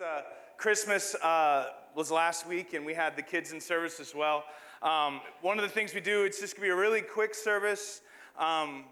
Christmas. 0.00 0.24
Uh, 0.24 0.30
Christmas 0.56 1.14
uh, 1.16 1.66
was 1.94 2.10
last 2.10 2.46
week, 2.46 2.72
and 2.72 2.86
we 2.86 2.94
had 2.94 3.16
the 3.16 3.22
kids 3.22 3.52
in 3.52 3.60
service 3.60 4.00
as 4.00 4.14
well. 4.14 4.44
Um, 4.80 5.20
one 5.42 5.58
of 5.58 5.62
the 5.62 5.68
things 5.68 5.92
we 5.92 6.00
do, 6.00 6.24
it's 6.24 6.40
just 6.40 6.56
gonna 6.56 6.68
be 6.68 6.70
a 6.70 6.76
really 6.76 7.02
quick 7.02 7.34
service. 7.34 8.00
Um, 8.38 8.84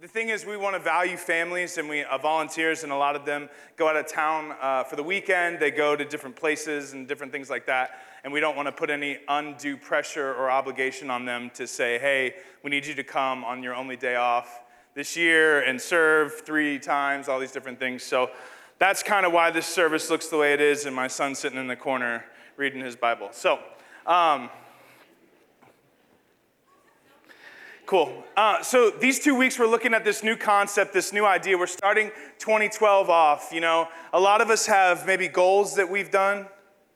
the 0.00 0.08
thing 0.08 0.30
is, 0.30 0.46
we 0.46 0.56
want 0.56 0.74
to 0.76 0.80
value 0.80 1.18
families, 1.18 1.76
and 1.76 1.90
we 1.90 2.04
uh, 2.04 2.16
volunteers, 2.16 2.84
and 2.84 2.92
a 2.92 2.96
lot 2.96 3.16
of 3.16 3.26
them 3.26 3.50
go 3.76 3.86
out 3.86 3.96
of 3.96 4.06
town 4.06 4.54
uh, 4.62 4.82
for 4.84 4.96
the 4.96 5.02
weekend. 5.02 5.60
They 5.60 5.70
go 5.70 5.94
to 5.94 6.06
different 6.06 6.36
places 6.36 6.94
and 6.94 7.06
different 7.06 7.32
things 7.32 7.50
like 7.50 7.66
that. 7.66 8.00
And 8.24 8.32
we 8.32 8.40
don't 8.40 8.56
want 8.56 8.66
to 8.66 8.72
put 8.72 8.88
any 8.88 9.18
undue 9.28 9.76
pressure 9.76 10.32
or 10.34 10.50
obligation 10.50 11.10
on 11.10 11.26
them 11.26 11.50
to 11.54 11.66
say, 11.66 11.98
"Hey, 11.98 12.36
we 12.62 12.70
need 12.70 12.86
you 12.86 12.94
to 12.94 13.04
come 13.04 13.44
on 13.44 13.62
your 13.62 13.74
only 13.74 13.96
day 13.96 14.16
off 14.16 14.62
this 14.94 15.18
year 15.18 15.60
and 15.60 15.78
serve 15.78 16.40
three 16.46 16.78
times." 16.78 17.28
All 17.28 17.38
these 17.38 17.52
different 17.52 17.78
things. 17.78 18.02
So 18.02 18.30
that's 18.80 19.04
kind 19.04 19.24
of 19.24 19.32
why 19.32 19.52
this 19.52 19.66
service 19.66 20.10
looks 20.10 20.26
the 20.26 20.38
way 20.38 20.52
it 20.52 20.60
is, 20.60 20.86
and 20.86 20.96
my 20.96 21.06
son 21.06 21.36
sitting 21.36 21.58
in 21.58 21.68
the 21.68 21.76
corner 21.76 22.24
reading 22.56 22.80
his 22.80 22.96
Bible. 22.96 23.28
So. 23.30 23.60
Um, 24.04 24.50
Cool. 27.90 28.22
Uh, 28.36 28.62
so 28.62 28.90
these 28.90 29.18
two 29.18 29.34
weeks, 29.34 29.58
we're 29.58 29.66
looking 29.66 29.94
at 29.94 30.04
this 30.04 30.22
new 30.22 30.36
concept, 30.36 30.92
this 30.92 31.12
new 31.12 31.26
idea. 31.26 31.58
We're 31.58 31.66
starting 31.66 32.12
2012 32.38 33.10
off. 33.10 33.50
You 33.52 33.60
know, 33.60 33.88
a 34.12 34.20
lot 34.20 34.40
of 34.40 34.48
us 34.48 34.64
have 34.66 35.04
maybe 35.08 35.26
goals 35.26 35.74
that 35.74 35.90
we've 35.90 36.08
done. 36.08 36.46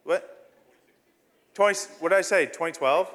What? 0.04 0.52
20, 1.54 1.80
what 1.98 2.10
did 2.10 2.18
I 2.18 2.20
say? 2.20 2.46
2012? 2.46 3.12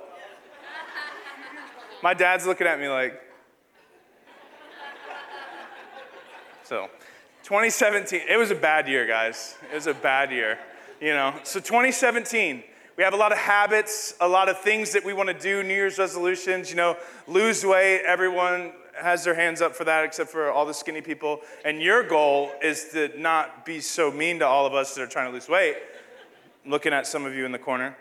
My 2.03 2.13
dad's 2.13 2.45
looking 2.45 2.67
at 2.67 2.81
me 2.81 2.89
like. 2.89 3.22
So, 6.63 6.89
2017, 7.49 8.21
it 8.30 8.38
was 8.38 8.52
a 8.52 8.55
bad 8.55 8.88
year, 8.88 9.08
guys. 9.08 9.58
It 9.71 9.73
was 9.73 9.88
a 9.88 9.95
bad 9.95 10.31
year. 10.31 10.59
You 11.02 11.13
know, 11.13 11.34
so 11.41 11.59
2017, 11.59 12.63
we 12.95 13.03
have 13.03 13.16
a 13.16 13.17
lot 13.17 13.31
of 13.31 13.39
habits, 13.39 14.14
a 14.22 14.28
lot 14.28 14.50
of 14.50 14.59
things 14.59 14.92
that 14.92 15.03
we 15.03 15.14
want 15.14 15.30
to 15.30 15.33
do, 15.33 15.64
New 15.64 15.73
Year's 15.73 15.97
resolutions, 15.97 16.70
you 16.70 16.75
know, 16.75 16.95
lose 17.27 17.66
weight. 17.66 18.03
Everyone 18.05 18.73
has 19.02 19.23
their 19.23 19.33
hands 19.33 19.64
up 19.64 19.75
for 19.75 19.83
that 19.86 20.05
except 20.05 20.30
for 20.30 20.52
all 20.52 20.67
the 20.67 20.75
skinny 20.75 21.02
people. 21.02 21.42
And 21.66 21.81
your 21.81 22.03
goal 22.03 22.52
is 22.61 22.89
to 22.89 23.09
not 23.20 23.66
be 23.66 23.80
so 23.80 24.11
mean 24.11 24.38
to 24.38 24.45
all 24.45 24.67
of 24.67 24.75
us 24.75 24.94
that 24.94 25.02
are 25.02 25.08
trying 25.08 25.30
to 25.30 25.33
lose 25.33 25.50
weight. 25.50 25.75
I'm 26.64 26.70
looking 26.70 26.94
at 26.94 27.08
some 27.08 27.25
of 27.25 27.33
you 27.33 27.47
in 27.47 27.52
the 27.52 27.58
corner. 27.58 27.97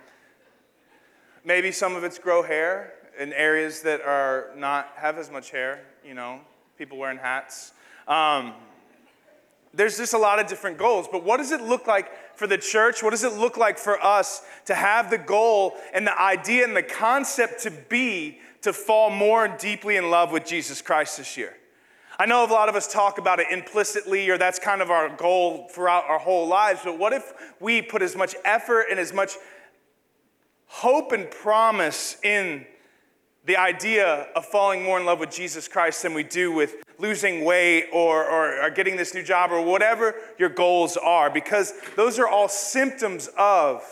Maybe 1.43 1.73
some 1.73 1.97
of 1.97 2.05
it's 2.05 2.19
grow 2.19 2.43
hair 2.43 2.93
in 3.19 3.33
areas 3.33 3.81
that 3.81 4.03
are 4.03 4.51
not 4.59 4.93
have 4.97 5.17
as 5.17 5.31
much 5.31 5.53
hair, 5.53 5.85
you 6.05 6.13
know, 6.13 6.41
people 6.77 6.99
wearing 6.99 7.17
hats. 7.17 7.73
Um, 8.07 8.53
there's 9.75 9.99
just 9.99 10.15
a 10.15 10.19
lot 10.19 10.39
of 10.39 10.47
different 10.47 10.79
goals. 10.79 11.09
But 11.11 11.25
what 11.25 11.37
does 11.37 11.53
it 11.53 11.61
look 11.61 11.87
like 11.87 12.37
for 12.37 12.47
the 12.47 12.59
church? 12.59 13.03
What 13.03 13.11
does 13.11 13.25
it 13.25 13.35
look 13.35 13.57
like 13.57 13.79
for 13.79 14.03
us 14.03 14.43
to 14.67 14.75
have 14.75 15.11
the 15.11 15.19
goal 15.19 15.77
and 15.93 16.07
the 16.07 16.21
idea 16.21 16.65
and 16.65 16.77
the 16.77 16.83
concept 16.83 17.63
to 17.63 17.71
be 17.71 18.39
to 18.63 18.73
fall 18.73 19.11
more 19.11 19.49
deeply 19.49 19.97
in 19.97 20.11
love 20.11 20.33
with 20.33 20.45
Jesus 20.45 20.81
Christ 20.81 21.19
this 21.19 21.37
year? 21.37 21.55
I 22.21 22.27
know 22.27 22.45
a 22.45 22.47
lot 22.47 22.69
of 22.69 22.75
us 22.75 22.93
talk 22.93 23.19
about 23.19 23.39
it 23.39 23.47
implicitly, 23.51 24.29
or 24.29 24.39
that's 24.39 24.59
kind 24.59 24.83
of 24.83 24.91
our 24.91 25.09
goal 25.09 25.69
throughout 25.71 26.05
our 26.09 26.19
whole 26.19 26.49
lives, 26.49 26.81
but 26.83 26.99
what 26.99 27.13
if 27.13 27.33
we 27.61 27.81
put 27.81 28.03
as 28.03 28.17
much 28.17 28.35
effort 28.45 28.87
and 28.91 28.99
as 28.99 29.13
much 29.13 29.35
hope 30.67 31.13
and 31.13 31.31
promise 31.31 32.17
in 32.25 32.67
the 33.49 33.57
idea 33.57 34.27
of 34.37 34.45
falling 34.45 34.83
more 34.85 35.01
in 35.01 35.07
love 35.07 35.19
with 35.19 35.31
Jesus 35.31 35.69
Christ 35.69 36.03
than 36.03 36.13
we 36.13 36.23
do 36.23 36.53
with 36.53 36.77
losing 36.99 37.47
weight 37.47 37.87
or, 37.95 38.23
or, 38.23 38.63
or, 38.63 38.69
getting 38.69 38.95
this 38.95 39.15
new 39.15 39.23
job 39.23 39.51
or 39.51 39.63
whatever 39.63 40.15
your 40.39 40.51
goals 40.51 40.99
are, 40.99 41.31
because 41.31 41.73
those 41.97 42.19
are 42.19 42.29
all 42.29 42.51
symptoms 42.51 43.31
of 43.39 43.83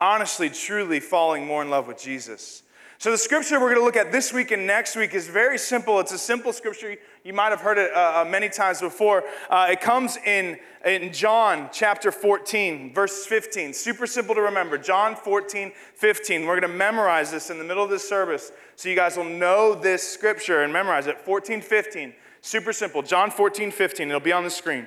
honestly, 0.00 0.48
truly 0.48 1.00
falling 1.00 1.44
more 1.44 1.60
in 1.60 1.70
love 1.70 1.88
with 1.88 1.98
Jesus. 1.98 2.62
So, 2.98 3.10
the 3.10 3.18
scripture 3.18 3.60
we're 3.60 3.74
going 3.74 3.80
to 3.80 3.84
look 3.84 3.96
at 3.96 4.10
this 4.10 4.32
week 4.32 4.52
and 4.52 4.66
next 4.66 4.96
week 4.96 5.12
is 5.12 5.28
very 5.28 5.58
simple. 5.58 6.00
It's 6.00 6.12
a 6.12 6.18
simple 6.18 6.50
scripture. 6.50 6.96
You 7.24 7.34
might 7.34 7.50
have 7.50 7.60
heard 7.60 7.76
it 7.76 7.92
uh, 7.92 8.22
uh, 8.22 8.24
many 8.26 8.48
times 8.48 8.80
before. 8.80 9.22
Uh, 9.50 9.68
it 9.70 9.82
comes 9.82 10.16
in, 10.24 10.58
in 10.82 11.12
John 11.12 11.68
chapter 11.70 12.10
14, 12.10 12.94
verse 12.94 13.26
15. 13.26 13.74
Super 13.74 14.06
simple 14.06 14.34
to 14.34 14.40
remember. 14.40 14.78
John 14.78 15.14
14, 15.14 15.72
15. 15.94 16.46
We're 16.46 16.58
going 16.58 16.72
to 16.72 16.78
memorize 16.78 17.30
this 17.30 17.50
in 17.50 17.58
the 17.58 17.64
middle 17.64 17.84
of 17.84 17.90
this 17.90 18.08
service 18.08 18.50
so 18.76 18.88
you 18.88 18.96
guys 18.96 19.18
will 19.18 19.24
know 19.24 19.74
this 19.74 20.02
scripture 20.02 20.62
and 20.62 20.72
memorize 20.72 21.06
it. 21.06 21.20
14, 21.20 21.60
15. 21.60 22.14
Super 22.40 22.72
simple. 22.72 23.02
John 23.02 23.30
14, 23.30 23.72
15. 23.72 24.08
It'll 24.08 24.20
be 24.20 24.32
on 24.32 24.44
the 24.44 24.50
screen. 24.50 24.86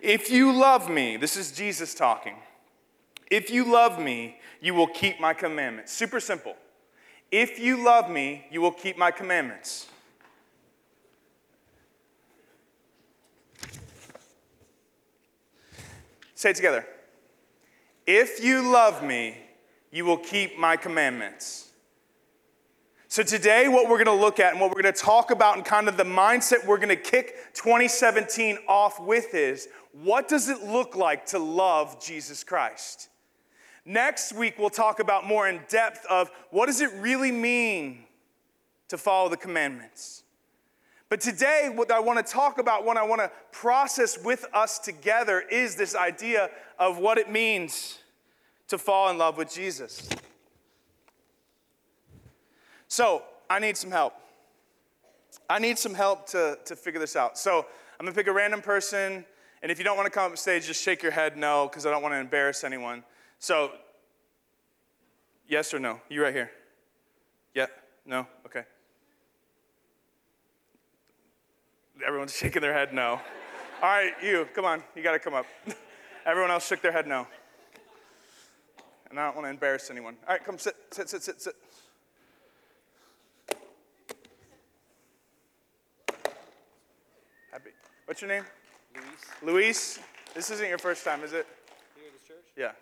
If 0.00 0.32
you 0.32 0.52
love 0.52 0.90
me, 0.90 1.16
this 1.16 1.36
is 1.36 1.52
Jesus 1.52 1.94
talking. 1.94 2.34
If 3.30 3.50
you 3.50 3.70
love 3.70 4.00
me, 4.00 4.40
you 4.60 4.74
will 4.74 4.88
keep 4.88 5.20
my 5.20 5.32
commandments. 5.32 5.92
Super 5.92 6.18
simple. 6.18 6.56
If 7.30 7.60
you 7.60 7.84
love 7.84 8.10
me, 8.10 8.46
you 8.50 8.60
will 8.60 8.72
keep 8.72 8.98
my 8.98 9.10
commandments. 9.10 9.86
Say 16.34 16.50
it 16.50 16.56
together. 16.56 16.86
If 18.06 18.42
you 18.42 18.72
love 18.72 19.04
me, 19.04 19.36
you 19.92 20.04
will 20.04 20.16
keep 20.16 20.58
my 20.58 20.76
commandments. 20.76 21.70
So, 23.08 23.22
today, 23.22 23.68
what 23.68 23.88
we're 23.88 24.02
going 24.02 24.18
to 24.18 24.24
look 24.24 24.40
at 24.40 24.52
and 24.52 24.60
what 24.60 24.70
we're 24.70 24.80
going 24.82 24.94
to 24.94 25.00
talk 25.00 25.30
about, 25.32 25.56
and 25.56 25.64
kind 25.64 25.88
of 25.88 25.96
the 25.96 26.04
mindset 26.04 26.64
we're 26.64 26.78
going 26.78 26.88
to 26.88 26.96
kick 26.96 27.34
2017 27.54 28.58
off 28.68 29.00
with 29.00 29.34
is 29.34 29.68
what 29.92 30.28
does 30.28 30.48
it 30.48 30.62
look 30.62 30.96
like 30.96 31.26
to 31.26 31.38
love 31.38 32.02
Jesus 32.02 32.42
Christ? 32.44 33.08
Next 33.84 34.32
week, 34.32 34.54
we'll 34.58 34.70
talk 34.70 35.00
about 35.00 35.26
more 35.26 35.48
in 35.48 35.60
depth 35.68 36.04
of 36.08 36.30
what 36.50 36.66
does 36.66 36.80
it 36.80 36.90
really 36.94 37.32
mean 37.32 38.04
to 38.88 38.98
follow 38.98 39.28
the 39.28 39.36
commandments. 39.36 40.24
But 41.08 41.20
today, 41.20 41.70
what 41.74 41.90
I 41.90 41.98
want 41.98 42.24
to 42.24 42.32
talk 42.32 42.58
about, 42.58 42.84
what 42.84 42.96
I 42.96 43.02
want 43.04 43.20
to 43.20 43.32
process 43.50 44.22
with 44.22 44.46
us 44.52 44.78
together, 44.78 45.40
is 45.40 45.74
this 45.74 45.96
idea 45.96 46.50
of 46.78 46.98
what 46.98 47.18
it 47.18 47.30
means 47.30 47.98
to 48.68 48.78
fall 48.78 49.10
in 49.10 49.18
love 49.18 49.36
with 49.36 49.52
Jesus. 49.52 50.08
So, 52.86 53.22
I 53.48 53.58
need 53.58 53.76
some 53.76 53.90
help. 53.90 54.14
I 55.48 55.58
need 55.58 55.78
some 55.78 55.94
help 55.94 56.28
to, 56.28 56.58
to 56.64 56.76
figure 56.76 57.00
this 57.00 57.16
out. 57.16 57.38
So, 57.38 57.66
I'm 57.98 58.06
going 58.06 58.14
to 58.14 58.18
pick 58.18 58.28
a 58.28 58.32
random 58.32 58.62
person, 58.62 59.24
and 59.62 59.72
if 59.72 59.78
you 59.78 59.84
don't 59.84 59.96
want 59.96 60.06
to 60.06 60.10
come 60.10 60.30
up 60.30 60.38
stage, 60.38 60.66
just 60.66 60.82
shake 60.82 61.02
your 61.02 61.12
head 61.12 61.36
no, 61.36 61.66
because 61.68 61.86
I 61.86 61.90
don't 61.90 62.02
want 62.02 62.14
to 62.14 62.18
embarrass 62.18 62.62
anyone. 62.62 63.02
So, 63.40 63.72
yes 65.48 65.72
or 65.72 65.78
no? 65.78 65.98
You 66.10 66.22
right 66.22 66.34
here. 66.34 66.50
Yeah? 67.54 67.66
No? 68.04 68.26
Okay. 68.44 68.64
Everyone's 72.06 72.36
shaking 72.36 72.60
their 72.60 72.74
head 72.74 72.92
no. 72.92 73.20
All 73.82 73.88
right, 73.88 74.12
you, 74.22 74.46
come 74.54 74.66
on. 74.66 74.82
You 74.94 75.02
got 75.02 75.12
to 75.12 75.18
come 75.18 75.32
up. 75.32 75.46
Everyone 76.26 76.50
else 76.50 76.66
shook 76.66 76.82
their 76.82 76.92
head 76.92 77.06
no. 77.06 77.26
And 79.08 79.18
I 79.18 79.24
don't 79.24 79.36
want 79.36 79.46
to 79.46 79.50
embarrass 79.50 79.90
anyone. 79.90 80.16
All 80.28 80.34
right, 80.34 80.44
come 80.44 80.58
sit, 80.58 80.76
sit, 80.90 81.08
sit, 81.08 81.22
sit, 81.22 81.40
sit. 81.40 81.54
Happy. 87.50 87.70
What's 88.04 88.20
your 88.20 88.28
name? 88.28 88.44
Luis. 88.94 89.42
Luis. 89.42 89.98
This 90.34 90.50
isn't 90.50 90.68
your 90.68 90.78
first 90.78 91.04
time, 91.04 91.24
is 91.24 91.32
it? 91.32 91.46
Here 91.96 92.04
at 92.06 92.12
this 92.12 92.28
church? 92.28 92.44
Yeah. 92.54 92.72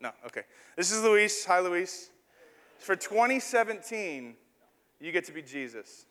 No, 0.00 0.12
okay. 0.26 0.42
This 0.76 0.92
is 0.92 1.02
Luis. 1.02 1.44
Hi, 1.46 1.58
Luis. 1.58 2.10
For 2.78 2.94
2017, 2.94 4.34
you 5.00 5.12
get 5.12 5.24
to 5.24 5.32
be 5.32 5.42
Jesus. 5.42 6.06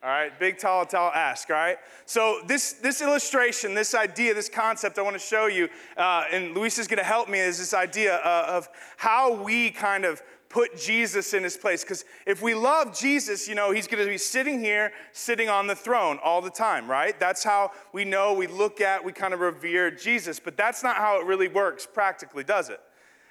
All 0.00 0.10
right, 0.10 0.38
big, 0.38 0.58
tall, 0.58 0.86
tall 0.86 1.10
ask, 1.12 1.50
all 1.50 1.56
right? 1.56 1.76
So, 2.06 2.40
this, 2.46 2.74
this 2.74 3.02
illustration, 3.02 3.74
this 3.74 3.96
idea, 3.96 4.32
this 4.32 4.48
concept 4.48 4.96
I 4.96 5.02
want 5.02 5.14
to 5.14 5.20
show 5.20 5.46
you, 5.46 5.68
uh, 5.96 6.24
and 6.30 6.54
Luis 6.54 6.78
is 6.78 6.86
going 6.86 6.98
to 6.98 7.04
help 7.04 7.28
me, 7.28 7.40
is 7.40 7.58
this 7.58 7.74
idea 7.74 8.18
uh, 8.18 8.44
of 8.48 8.68
how 8.96 9.42
we 9.42 9.70
kind 9.70 10.04
of 10.04 10.22
put 10.50 10.78
Jesus 10.78 11.34
in 11.34 11.42
his 11.42 11.56
place. 11.56 11.82
Because 11.82 12.04
if 12.26 12.40
we 12.40 12.54
love 12.54 12.96
Jesus, 12.96 13.48
you 13.48 13.56
know, 13.56 13.72
he's 13.72 13.88
going 13.88 14.02
to 14.02 14.08
be 14.08 14.18
sitting 14.18 14.60
here, 14.60 14.92
sitting 15.12 15.48
on 15.48 15.66
the 15.66 15.74
throne 15.74 16.18
all 16.22 16.40
the 16.40 16.50
time, 16.50 16.88
right? 16.88 17.18
That's 17.18 17.42
how 17.42 17.72
we 17.92 18.04
know, 18.04 18.34
we 18.34 18.46
look 18.46 18.80
at, 18.80 19.04
we 19.04 19.12
kind 19.12 19.34
of 19.34 19.40
revere 19.40 19.90
Jesus. 19.90 20.38
But 20.38 20.56
that's 20.56 20.82
not 20.82 20.96
how 20.96 21.20
it 21.20 21.26
really 21.26 21.48
works 21.48 21.86
practically, 21.92 22.44
does 22.44 22.70
it? 22.70 22.80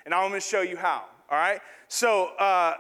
And 0.08 0.14
I'm 0.14 0.30
going 0.30 0.40
to 0.40 0.48
show 0.48 0.62
you 0.62 0.78
how. 0.78 1.04
All 1.30 1.38
right? 1.38 1.60
So 1.90 2.28
uh, 2.40 2.76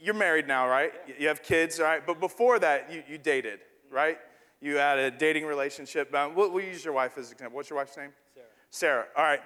you're 0.00 0.14
married 0.14 0.48
now, 0.48 0.66
right? 0.66 0.92
You 1.18 1.28
have 1.28 1.42
kids, 1.42 1.78
all 1.78 1.84
right? 1.84 2.04
But 2.04 2.18
before 2.18 2.58
that, 2.58 2.90
you, 2.90 3.02
you 3.06 3.18
dated, 3.18 3.60
right? 3.92 4.16
You 4.62 4.76
had 4.76 4.98
a 4.98 5.10
dating 5.10 5.44
relationship. 5.44 6.14
Um, 6.14 6.34
we'll, 6.34 6.50
we'll, 6.50 6.64
use 6.64 6.82
your 6.82 6.94
wife 6.94 7.18
as 7.18 7.26
an 7.26 7.34
example. 7.34 7.56
What's 7.56 7.68
your 7.68 7.78
wife's 7.78 7.98
name? 7.98 8.12
Sarah. 8.34 8.46
Sarah. 8.70 9.04
All 9.14 9.24
right. 9.24 9.42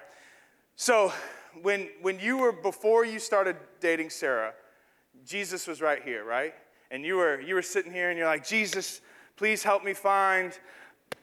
So 0.77 1.11
when 1.61 1.89
when 2.01 2.19
you 2.19 2.37
were 2.37 2.53
before 2.53 3.03
you 3.03 3.19
started 3.19 3.57
dating 3.81 4.11
Sarah, 4.11 4.53
Jesus 5.25 5.67
was 5.67 5.81
right 5.81 6.01
here, 6.03 6.23
right? 6.23 6.53
And 6.89 7.03
you 7.03 7.15
were 7.15 7.41
you 7.41 7.55
were 7.55 7.61
sitting 7.61 7.91
here 7.91 8.09
and 8.09 8.17
you're 8.17 8.27
like, 8.27 8.47
Jesus, 8.47 9.01
please 9.35 9.61
help 9.61 9.83
me 9.83 9.93
find 9.93 10.57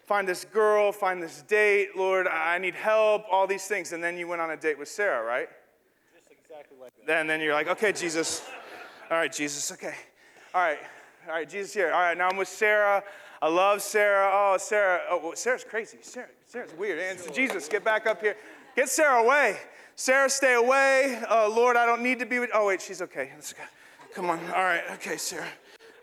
find 0.06 0.28
this 0.28 0.44
girl, 0.44 0.92
find 0.92 1.22
this 1.22 1.40
date, 1.42 1.96
Lord, 1.96 2.26
I 2.26 2.58
need 2.58 2.74
help, 2.74 3.24
all 3.30 3.46
these 3.46 3.64
things. 3.64 3.92
And 3.92 4.04
then 4.04 4.18
you 4.18 4.28
went 4.28 4.42
on 4.42 4.50
a 4.50 4.56
date 4.58 4.78
with 4.78 4.88
Sarah, 4.88 5.24
right? 5.24 5.48
Just 6.14 6.30
exactly 6.30 6.52
like 6.52 6.68
that. 6.68 6.71
Then, 7.06 7.26
then 7.26 7.40
you're 7.40 7.54
like, 7.54 7.68
okay, 7.68 7.92
Jesus. 7.92 8.42
All 9.10 9.16
right, 9.16 9.32
Jesus, 9.32 9.70
okay. 9.72 9.94
All 10.54 10.62
right, 10.62 10.78
all 11.26 11.34
right, 11.34 11.48
Jesus 11.48 11.74
here. 11.74 11.92
All 11.92 12.00
right, 12.00 12.16
now 12.16 12.28
I'm 12.28 12.36
with 12.36 12.48
Sarah. 12.48 13.02
I 13.40 13.48
love 13.48 13.82
Sarah. 13.82 14.30
Oh, 14.32 14.56
Sarah. 14.58 15.00
Oh, 15.10 15.32
Sarah's 15.34 15.64
crazy. 15.64 15.98
Sarah, 16.00 16.28
Sarah's 16.46 16.72
weird. 16.74 16.98
And 16.98 17.18
so 17.18 17.30
Jesus, 17.30 17.68
get 17.68 17.84
back 17.84 18.06
up 18.06 18.20
here. 18.20 18.36
Get 18.76 18.88
Sarah 18.88 19.22
away. 19.22 19.58
Sarah, 19.96 20.30
stay 20.30 20.54
away. 20.54 21.20
Oh, 21.28 21.52
Lord, 21.54 21.76
I 21.76 21.84
don't 21.84 22.02
need 22.02 22.18
to 22.20 22.26
be 22.26 22.38
with. 22.38 22.50
Oh, 22.54 22.68
wait, 22.68 22.80
she's 22.80 23.02
okay. 23.02 23.30
Let's 23.34 23.52
go. 23.52 23.62
Come 24.14 24.30
on. 24.30 24.38
All 24.46 24.62
right, 24.62 24.82
okay, 24.92 25.16
Sarah. 25.16 25.48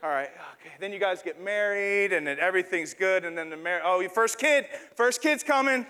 All 0.03 0.09
right, 0.09 0.29
okay. 0.59 0.75
Then 0.79 0.93
you 0.93 0.99
guys 0.99 1.21
get 1.21 1.41
married, 1.41 2.13
and 2.13 2.25
then 2.25 2.39
everything's 2.39 2.93
good, 2.93 3.25
and 3.25 3.37
then 3.37 3.49
the 3.49 3.57
mar- 3.57 3.81
oh, 3.83 3.99
your 3.99 4.09
first 4.09 4.37
kid, 4.37 4.65
first 4.95 5.21
kid's 5.21 5.43
coming. 5.43 5.85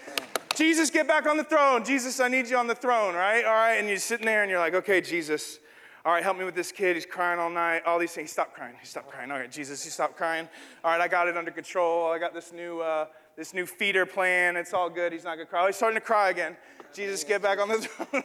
Jesus, 0.59 0.89
get 0.89 1.07
back 1.07 1.25
on 1.25 1.37
the 1.37 1.43
throne. 1.45 1.85
Jesus, 1.85 2.19
I 2.19 2.27
need 2.27 2.49
you 2.49 2.57
on 2.57 2.67
the 2.67 2.75
throne, 2.75 3.15
right? 3.15 3.45
All 3.45 3.53
right, 3.53 3.75
and 3.75 3.87
you're 3.87 3.95
sitting 3.95 4.25
there, 4.25 4.41
and 4.41 4.51
you're 4.51 4.59
like, 4.59 4.73
okay, 4.73 4.99
Jesus, 4.99 5.57
all 6.03 6.11
right, 6.11 6.21
help 6.21 6.37
me 6.37 6.43
with 6.43 6.53
this 6.53 6.73
kid. 6.73 6.97
He's 6.97 7.05
crying 7.05 7.39
all 7.39 7.49
night. 7.49 7.83
All 7.85 7.97
these 7.97 8.11
things. 8.11 8.29
Stop 8.29 8.53
crying. 8.53 8.75
He 8.77 8.85
stop 8.85 9.07
crying. 9.07 9.31
All 9.31 9.39
right, 9.39 9.49
Jesus, 9.49 9.85
you 9.85 9.91
stop 9.91 10.17
crying. 10.17 10.49
All 10.83 10.91
right, 10.91 10.99
I 10.99 11.07
got 11.07 11.29
it 11.29 11.37
under 11.37 11.51
control. 11.51 12.11
I 12.11 12.19
got 12.19 12.33
this 12.33 12.51
new, 12.51 12.81
uh, 12.81 13.05
this 13.37 13.53
new 13.53 13.65
feeder 13.65 14.05
plan. 14.05 14.57
It's 14.57 14.73
all 14.73 14.89
good. 14.89 15.13
He's 15.13 15.23
not 15.23 15.35
gonna 15.35 15.45
cry. 15.45 15.63
Oh, 15.63 15.67
he's 15.67 15.77
starting 15.77 15.95
to 15.97 16.05
cry 16.05 16.29
again. 16.29 16.57
Jesus, 16.93 17.23
get 17.23 17.41
back 17.41 17.59
on 17.59 17.69
the 17.69 17.77
throne. 17.77 18.23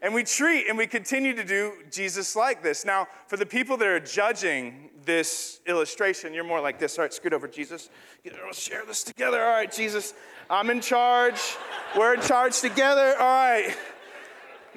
and 0.00 0.14
we 0.14 0.24
treat 0.24 0.66
and 0.70 0.78
we 0.78 0.86
continue 0.86 1.36
to 1.36 1.44
do 1.44 1.74
Jesus 1.90 2.34
like 2.34 2.62
this. 2.62 2.86
Now, 2.86 3.08
for 3.26 3.36
the 3.36 3.44
people 3.44 3.76
that 3.76 3.88
are 3.88 4.00
judging 4.00 4.88
this 5.04 5.60
illustration, 5.66 6.34
you're 6.34 6.44
more 6.44 6.60
like 6.60 6.78
this. 6.78 6.98
All 6.98 7.04
right, 7.04 7.12
scoot 7.12 7.32
over, 7.32 7.48
Jesus. 7.48 7.90
Share 8.52 8.84
this 8.86 9.02
together. 9.02 9.42
All 9.42 9.50
right, 9.50 9.70
Jesus, 9.70 10.14
I'm 10.48 10.70
in 10.70 10.80
charge. 10.80 11.40
We're 11.96 12.14
in 12.14 12.20
charge 12.22 12.60
together. 12.60 13.14
All 13.18 13.26
right. 13.26 13.76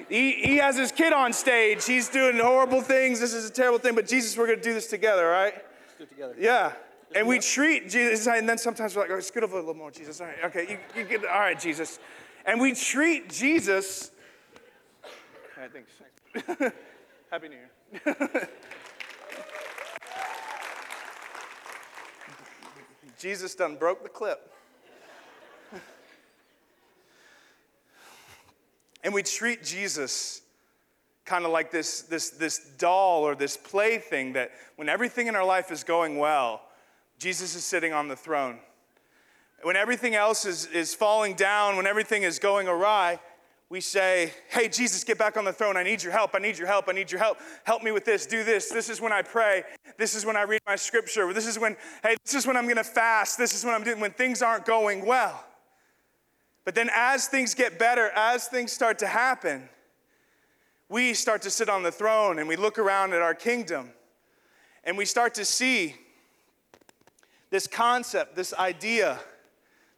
He, 0.08 0.32
he 0.32 0.56
has 0.58 0.76
his 0.76 0.92
kid 0.92 1.12
on 1.12 1.32
stage. 1.32 1.84
He's 1.84 2.08
doing 2.08 2.38
horrible 2.38 2.80
things. 2.80 3.20
This 3.20 3.34
is 3.34 3.48
a 3.48 3.52
terrible 3.52 3.78
thing, 3.78 3.94
but 3.94 4.06
Jesus, 4.06 4.36
we're 4.36 4.46
going 4.46 4.58
to 4.58 4.64
do 4.64 4.74
this 4.74 4.86
together, 4.86 5.26
all 5.26 5.32
right? 5.32 5.54
Let's 5.54 5.94
do 5.98 6.04
it 6.04 6.08
together. 6.10 6.34
Yeah. 6.38 6.72
And 7.14 7.26
we 7.26 7.38
treat 7.38 7.88
Jesus, 7.88 8.26
and 8.26 8.48
then 8.48 8.58
sometimes 8.58 8.94
we're 8.94 9.02
like, 9.02 9.10
oh, 9.10 9.20
scoot 9.20 9.42
over 9.42 9.56
a 9.56 9.60
little 9.60 9.74
more, 9.74 9.90
Jesus. 9.90 10.20
All 10.20 10.26
right, 10.26 10.36
okay, 10.44 10.70
you, 10.70 10.78
you 11.00 11.08
get, 11.08 11.24
all 11.24 11.40
right, 11.40 11.58
Jesus. 11.58 11.98
And 12.46 12.60
we 12.60 12.74
treat 12.74 13.28
Jesus. 13.28 14.10
All 15.56 15.62
right, 15.62 15.72
thanks. 15.72 16.74
Happy 17.30 17.48
New 17.48 17.56
Year. 17.56 18.48
Jesus 23.18 23.54
done 23.54 23.76
broke 23.76 24.02
the 24.02 24.08
clip. 24.08 24.52
And 29.04 29.14
we 29.14 29.22
treat 29.22 29.62
Jesus 29.62 30.42
kind 31.24 31.44
of 31.44 31.50
like 31.50 31.70
this, 31.70 32.02
this, 32.02 32.30
this 32.30 32.58
doll 32.78 33.22
or 33.22 33.34
this 33.34 33.56
plaything 33.56 34.32
that 34.32 34.50
when 34.76 34.88
everything 34.88 35.26
in 35.26 35.36
our 35.36 35.44
life 35.44 35.70
is 35.70 35.84
going 35.84 36.18
well, 36.18 36.62
Jesus 37.18 37.54
is 37.54 37.64
sitting 37.64 37.92
on 37.92 38.08
the 38.08 38.16
throne. 38.16 38.58
When 39.62 39.76
everything 39.76 40.14
else 40.14 40.44
is, 40.46 40.66
is 40.66 40.94
falling 40.94 41.34
down, 41.34 41.76
when 41.76 41.86
everything 41.86 42.22
is 42.22 42.38
going 42.38 42.66
awry, 42.66 43.20
we 43.70 43.80
say, 43.80 44.32
Hey, 44.48 44.68
Jesus, 44.68 45.04
get 45.04 45.18
back 45.18 45.36
on 45.36 45.44
the 45.44 45.52
throne. 45.52 45.76
I 45.76 45.82
need 45.82 46.02
your 46.02 46.12
help. 46.12 46.34
I 46.34 46.38
need 46.38 46.56
your 46.56 46.66
help. 46.66 46.88
I 46.88 46.92
need 46.92 47.10
your 47.10 47.20
help. 47.20 47.38
Help 47.64 47.82
me 47.82 47.90
with 47.90 48.04
this. 48.04 48.24
Do 48.26 48.42
this. 48.44 48.70
This 48.70 48.88
is 48.88 49.00
when 49.00 49.12
I 49.12 49.22
pray. 49.22 49.62
This 49.98 50.14
is 50.14 50.24
when 50.24 50.36
I 50.36 50.42
read 50.42 50.60
my 50.66 50.76
scripture. 50.76 51.32
This 51.32 51.46
is 51.46 51.58
when, 51.58 51.76
hey, 52.02 52.16
this 52.24 52.34
is 52.34 52.46
when 52.46 52.56
I'm 52.56 52.64
going 52.64 52.76
to 52.76 52.84
fast. 52.84 53.36
This 53.36 53.54
is 53.54 53.64
when 53.64 53.74
I'm 53.74 53.84
doing, 53.84 54.00
when 54.00 54.12
things 54.12 54.40
aren't 54.40 54.64
going 54.64 55.04
well. 55.04 55.44
But 56.64 56.74
then, 56.74 56.90
as 56.92 57.28
things 57.28 57.54
get 57.54 57.78
better, 57.78 58.10
as 58.14 58.46
things 58.46 58.72
start 58.72 58.98
to 59.00 59.06
happen, 59.06 59.68
we 60.88 61.14
start 61.14 61.42
to 61.42 61.50
sit 61.50 61.68
on 61.68 61.82
the 61.82 61.92
throne 61.92 62.38
and 62.38 62.48
we 62.48 62.56
look 62.56 62.78
around 62.78 63.12
at 63.12 63.22
our 63.22 63.34
kingdom 63.34 63.90
and 64.84 64.96
we 64.96 65.04
start 65.04 65.34
to 65.34 65.44
see 65.44 65.94
this 67.50 67.66
concept, 67.66 68.36
this 68.36 68.54
idea 68.54 69.18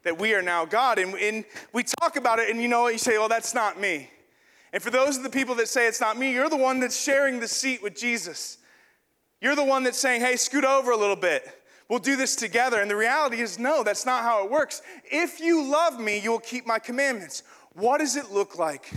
that 0.02 0.18
we 0.18 0.34
are 0.34 0.42
now 0.42 0.64
God. 0.64 0.98
And, 0.98 1.14
and 1.14 1.44
we 1.72 1.82
talk 1.82 2.16
about 2.16 2.38
it, 2.38 2.50
and 2.50 2.60
you 2.60 2.68
know? 2.68 2.88
You 2.88 2.98
say, 2.98 3.18
well, 3.18 3.28
that's 3.28 3.54
not 3.54 3.80
me. 3.80 4.10
And 4.72 4.82
for 4.82 4.90
those 4.90 5.16
of 5.16 5.22
the 5.22 5.30
people 5.30 5.54
that 5.56 5.68
say 5.68 5.86
it's 5.86 6.00
not 6.00 6.16
me, 6.16 6.32
you're 6.32 6.48
the 6.48 6.56
one 6.56 6.80
that's 6.80 7.00
sharing 7.00 7.40
the 7.40 7.48
seat 7.48 7.82
with 7.82 7.96
Jesus. 7.96 8.58
You're 9.40 9.56
the 9.56 9.64
one 9.64 9.82
that's 9.84 9.98
saying, 9.98 10.20
hey, 10.20 10.36
scoot 10.36 10.64
over 10.64 10.90
a 10.90 10.96
little 10.96 11.16
bit 11.16 11.60
we'll 11.90 11.98
do 11.98 12.16
this 12.16 12.36
together. 12.36 12.80
And 12.80 12.90
the 12.90 12.96
reality 12.96 13.42
is, 13.42 13.58
no, 13.58 13.82
that's 13.82 14.06
not 14.06 14.22
how 14.22 14.44
it 14.44 14.50
works. 14.50 14.80
If 15.04 15.40
you 15.40 15.62
love 15.64 16.00
me, 16.00 16.18
you 16.18 16.30
will 16.30 16.38
keep 16.38 16.66
my 16.66 16.78
commandments. 16.78 17.42
What 17.74 17.98
does 17.98 18.16
it 18.16 18.30
look 18.30 18.58
like 18.58 18.90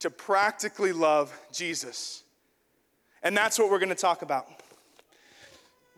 to 0.00 0.10
practically 0.10 0.92
love 0.92 1.38
Jesus? 1.52 2.24
And 3.22 3.36
that's 3.36 3.58
what 3.58 3.70
we're 3.70 3.78
going 3.78 3.90
to 3.90 3.94
talk 3.94 4.22
about. 4.22 4.46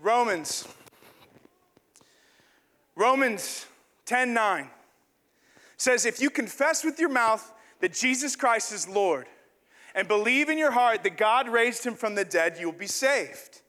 Romans. 0.02 0.68
Romans 2.96 3.66
10 4.06 4.34
9 4.34 4.68
says, 5.76 6.06
If 6.06 6.20
you 6.20 6.30
confess 6.30 6.84
with 6.84 6.98
your 6.98 7.08
mouth 7.08 7.52
that 7.80 7.92
Jesus 7.92 8.36
Christ 8.36 8.72
is 8.72 8.88
Lord 8.88 9.26
and 9.94 10.08
believe 10.08 10.48
in 10.48 10.58
your 10.58 10.70
heart 10.70 11.02
that 11.02 11.16
God 11.16 11.48
raised 11.48 11.84
him 11.84 11.94
from 11.94 12.14
the 12.14 12.24
dead, 12.24 12.56
you 12.58 12.66
will 12.66 12.78
be 12.78 12.86
saved. 12.86 13.60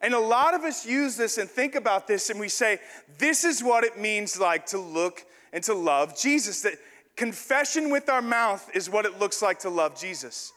And 0.00 0.14
a 0.14 0.18
lot 0.18 0.54
of 0.54 0.62
us 0.62 0.86
use 0.86 1.16
this 1.16 1.38
and 1.38 1.50
think 1.50 1.74
about 1.74 2.06
this 2.06 2.30
and 2.30 2.38
we 2.38 2.48
say, 2.48 2.78
this 3.18 3.44
is 3.44 3.62
what 3.62 3.84
it 3.84 3.98
means 3.98 4.38
like 4.38 4.66
to 4.66 4.78
look 4.78 5.24
and 5.52 5.62
to 5.64 5.74
love 5.74 6.16
Jesus. 6.16 6.62
That 6.62 6.74
confession 7.16 7.90
with 7.90 8.08
our 8.08 8.22
mouth 8.22 8.70
is 8.74 8.88
what 8.88 9.06
it 9.06 9.18
looks 9.18 9.42
like 9.42 9.58
to 9.60 9.70
love 9.70 9.98
Jesus. 9.98 10.52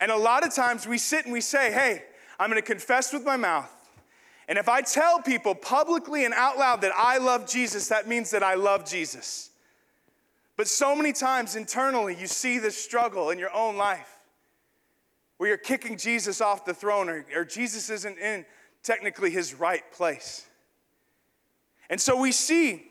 And 0.00 0.10
a 0.10 0.16
lot 0.16 0.46
of 0.46 0.54
times 0.54 0.86
we 0.86 0.98
sit 0.98 1.24
and 1.24 1.32
we 1.32 1.40
say, 1.40 1.72
hey, 1.72 2.02
I'm 2.38 2.50
gonna 2.50 2.62
confess 2.62 3.12
with 3.12 3.24
my 3.24 3.36
mouth. 3.36 3.72
And 4.48 4.56
if 4.56 4.68
I 4.68 4.80
tell 4.80 5.20
people 5.20 5.54
publicly 5.54 6.24
and 6.24 6.32
out 6.32 6.56
loud 6.56 6.80
that 6.80 6.92
I 6.96 7.18
love 7.18 7.46
Jesus, 7.46 7.88
that 7.88 8.08
means 8.08 8.30
that 8.30 8.42
I 8.42 8.54
love 8.54 8.86
Jesus. 8.86 9.50
But 10.56 10.66
so 10.66 10.96
many 10.96 11.12
times 11.12 11.54
internally, 11.54 12.16
you 12.18 12.26
see 12.26 12.58
this 12.58 12.76
struggle 12.76 13.28
in 13.30 13.38
your 13.38 13.54
own 13.54 13.76
life 13.76 14.18
where 15.36 15.50
you're 15.50 15.58
kicking 15.58 15.98
Jesus 15.98 16.40
off 16.40 16.64
the 16.64 16.72
throne 16.72 17.10
or, 17.10 17.26
or 17.36 17.44
Jesus 17.44 17.90
isn't 17.90 18.18
in 18.18 18.46
technically 18.82 19.30
his 19.30 19.54
right 19.54 19.84
place. 19.92 20.46
And 21.90 22.00
so 22.00 22.18
we 22.18 22.32
see, 22.32 22.90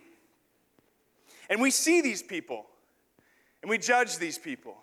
and 1.49 1.59
we 1.59 1.71
see 1.71 2.01
these 2.01 2.21
people, 2.21 2.65
and 3.61 3.69
we 3.69 3.79
judge 3.79 4.17
these 4.17 4.37
people. 4.37 4.77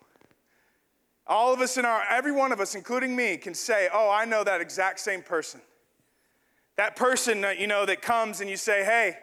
All 1.26 1.54
of 1.54 1.60
us 1.60 1.78
in 1.78 1.84
our, 1.84 2.02
every 2.10 2.32
one 2.32 2.52
of 2.52 2.60
us, 2.60 2.74
including 2.74 3.14
me, 3.14 3.36
can 3.36 3.54
say, 3.54 3.88
Oh, 3.92 4.10
I 4.10 4.24
know 4.24 4.44
that 4.44 4.60
exact 4.60 5.00
same 5.00 5.22
person. 5.22 5.60
That 6.76 6.96
person, 6.96 7.44
you 7.58 7.66
know, 7.66 7.86
that 7.86 8.02
comes 8.02 8.40
and 8.40 8.50
you 8.50 8.56
say, 8.56 8.84
Hey, 8.84 9.16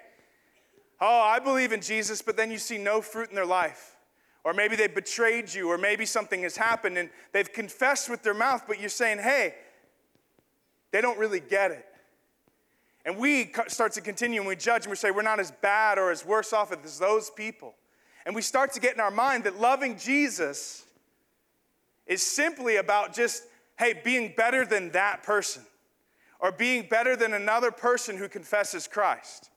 oh, 1.00 1.22
I 1.22 1.40
believe 1.40 1.72
in 1.72 1.82
Jesus, 1.82 2.22
but 2.22 2.38
then 2.38 2.52
you 2.52 2.58
see 2.58 2.78
no 2.78 3.02
fruit 3.02 3.30
in 3.30 3.36
their 3.36 3.46
life. 3.46 3.98
Or 4.44 4.54
maybe 4.54 4.76
they 4.76 4.88
betrayed 4.88 5.54
you, 5.54 5.70
or 5.70 5.78
maybe 5.78 6.06
something 6.06 6.42
has 6.44 6.58
happened 6.58 6.98
and 6.98 7.10
they've 7.32 7.52
confessed 7.52 8.10
with 8.10 8.24
their 8.24 8.34
mouth, 8.34 8.64
but 8.68 8.80
you're 8.80 8.90
saying, 8.90 9.20
Hey, 9.20 9.56
they 10.92 11.02
don't 11.02 11.20
really 11.20 11.40
get 11.40 11.72
it. 11.72 11.86
And 13.06 13.18
we 13.18 13.52
start 13.68 13.94
to 13.94 14.02
continue 14.02 14.42
and 14.42 14.48
we 14.48 14.56
judge 14.56 14.84
and 14.84 14.92
we 14.92 14.96
say 14.96 15.12
we're 15.12 15.24
not 15.24 15.40
as 15.40 15.52
bad 15.52 15.98
or 15.98 16.12
as 16.12 16.26
worse 16.26 16.54
off 16.54 16.72
as 16.72 17.00
those 17.00 17.30
people. 17.32 17.74
And 18.26 18.36
we 18.36 18.44
start 18.44 18.74
to 18.74 18.80
get 18.80 18.94
in 18.94 19.00
our 19.00 19.12
mind 19.12 19.46
that 19.46 19.60
loving 19.60 19.98
Jesus 19.98 20.86
is 22.06 22.22
simply 22.22 22.76
about 22.76 23.14
just, 23.14 23.44
hey, 23.80 24.00
being 24.04 24.34
better 24.38 24.66
than 24.66 24.92
that 24.92 25.24
person 25.24 25.64
or 26.42 26.52
being 26.52 26.88
better 26.90 27.16
than 27.16 27.34
another 27.34 27.72
person 27.72 28.18
who 28.18 28.28
confesses 28.28 28.88
Christ. 28.88 29.50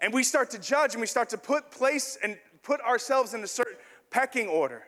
And 0.00 0.12
we 0.12 0.22
start 0.22 0.50
to 0.50 0.58
judge 0.58 0.94
and 0.94 1.00
we 1.00 1.06
start 1.06 1.30
to 1.30 1.38
put 1.38 1.70
place 1.70 2.18
and 2.22 2.38
put 2.62 2.80
ourselves 2.82 3.34
in 3.34 3.42
a 3.42 3.46
certain 3.46 3.76
pecking 4.10 4.46
order. 4.46 4.84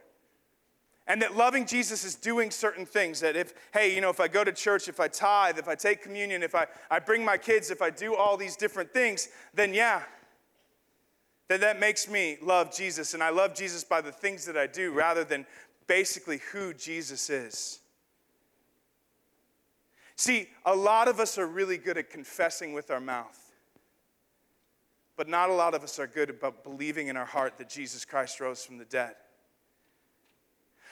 And 1.07 1.21
that 1.23 1.37
loving 1.37 1.67
Jesus 1.67 2.05
is 2.05 2.15
doing 2.15 2.51
certain 2.51 2.87
things. 2.87 3.21
That 3.21 3.35
if, 3.35 3.55
hey, 3.75 3.95
you 3.95 4.01
know, 4.01 4.11
if 4.11 4.21
I 4.21 4.29
go 4.29 4.45
to 4.45 4.53
church, 4.53 4.89
if 4.89 5.01
I 5.01 5.09
tithe, 5.09 5.59
if 5.59 5.67
I 5.69 5.75
take 5.75 6.03
communion, 6.03 6.43
if 6.43 6.55
I, 6.55 6.67
I 6.91 7.01
bring 7.01 7.25
my 7.25 7.37
kids, 7.37 7.71
if 7.71 7.83
I 7.83 7.91
do 7.91 8.15
all 8.15 8.37
these 8.37 8.57
different 8.57 8.93
things, 8.93 9.29
then 9.53 9.75
yeah, 9.75 10.03
then 11.49 11.61
that 11.61 11.81
makes 11.81 12.09
me 12.09 12.39
love 12.41 12.75
Jesus. 12.75 13.15
And 13.15 13.23
I 13.23 13.31
love 13.31 13.55
Jesus 13.55 13.83
by 13.83 14.01
the 14.01 14.13
things 14.13 14.45
that 14.47 14.57
I 14.57 14.67
do 14.67 14.93
rather 14.93 15.25
than 15.25 15.45
basically 15.87 16.39
who 16.53 16.73
Jesus 16.73 17.29
is. 17.29 17.81
See, 20.23 20.47
a 20.65 20.77
lot 20.77 21.09
of 21.09 21.19
us 21.19 21.37
are 21.37 21.49
really 21.49 21.77
good 21.77 21.99
at 21.99 22.09
confessing 22.09 22.75
with 22.75 22.93
our 22.93 23.01
mouth, 23.01 23.37
but 25.17 25.27
not 25.29 25.51
a 25.51 25.53
lot 25.53 25.75
of 25.75 25.83
us 25.83 25.99
are 25.99 26.07
good 26.07 26.31
about 26.31 26.63
believing 26.63 27.09
in 27.09 27.17
our 27.17 27.25
heart 27.25 27.59
that 27.59 27.69
Jesus 27.69 28.05
Christ 28.05 28.39
rose 28.39 28.65
from 28.65 28.79
the 28.79 28.85
dead. 28.85 29.17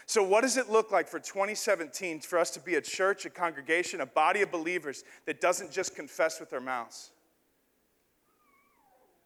So, 0.05 0.25
what 0.25 0.41
does 0.41 0.57
it 0.57 0.69
look 0.69 0.91
like 0.91 1.07
for 1.07 1.21
2017 1.21 2.19
for 2.23 2.41
us 2.41 2.51
to 2.51 2.61
be 2.61 2.75
a 2.75 2.81
church, 2.81 3.25
a 3.25 3.31
congregation, 3.31 4.01
a 4.01 4.07
body 4.07 4.43
of 4.43 4.51
believers 4.51 5.05
that 5.27 5.41
doesn't 5.41 5.71
just 5.71 5.95
confess 5.95 6.41
with 6.41 6.51
their 6.51 6.61
mouths? 6.61 7.13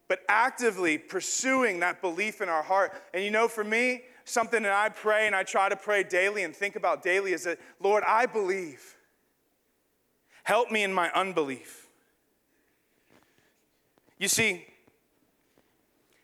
but 0.07 0.21
actively 0.29 0.99
pursuing 0.99 1.81
that 1.81 2.03
belief 2.03 2.43
in 2.43 2.49
our 2.51 2.63
heart. 2.63 2.93
And 3.15 3.25
you 3.25 3.31
know, 3.31 3.49
for 3.49 3.65
me, 3.65 4.03
something 4.27 4.63
that 4.65 4.71
I 4.71 4.91
pray 4.91 5.27
and 5.27 5.35
I 5.35 5.45
try 5.45 5.71
to 5.71 5.77
pray 5.77 6.03
daily 6.03 6.43
and 6.43 6.55
think 6.55 6.77
about 6.77 7.03
daily 7.03 7.33
is 7.33 7.45
that, 7.45 7.59
Lord, 7.81 8.05
I 8.07 8.27
believe. 8.27 8.94
Help 10.45 10.71
me 10.71 10.85
in 10.85 10.93
my 10.93 11.11
unbelief. 11.11 11.89
You 14.19 14.29
see, 14.29 14.65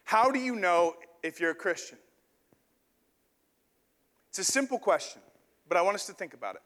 how 0.05 0.31
do 0.31 0.39
you 0.39 0.55
know 0.55 0.95
if 1.23 1.41
you're 1.41 1.51
a 1.51 1.55
Christian? 1.55 1.99
It's 4.29 4.39
a 4.39 4.45
simple 4.45 4.79
question, 4.79 5.21
but 5.69 5.77
I 5.77 5.83
want 5.83 5.97
us 5.97 6.07
to 6.07 6.13
think 6.13 6.35
about 6.35 6.55
it. 6.55 6.63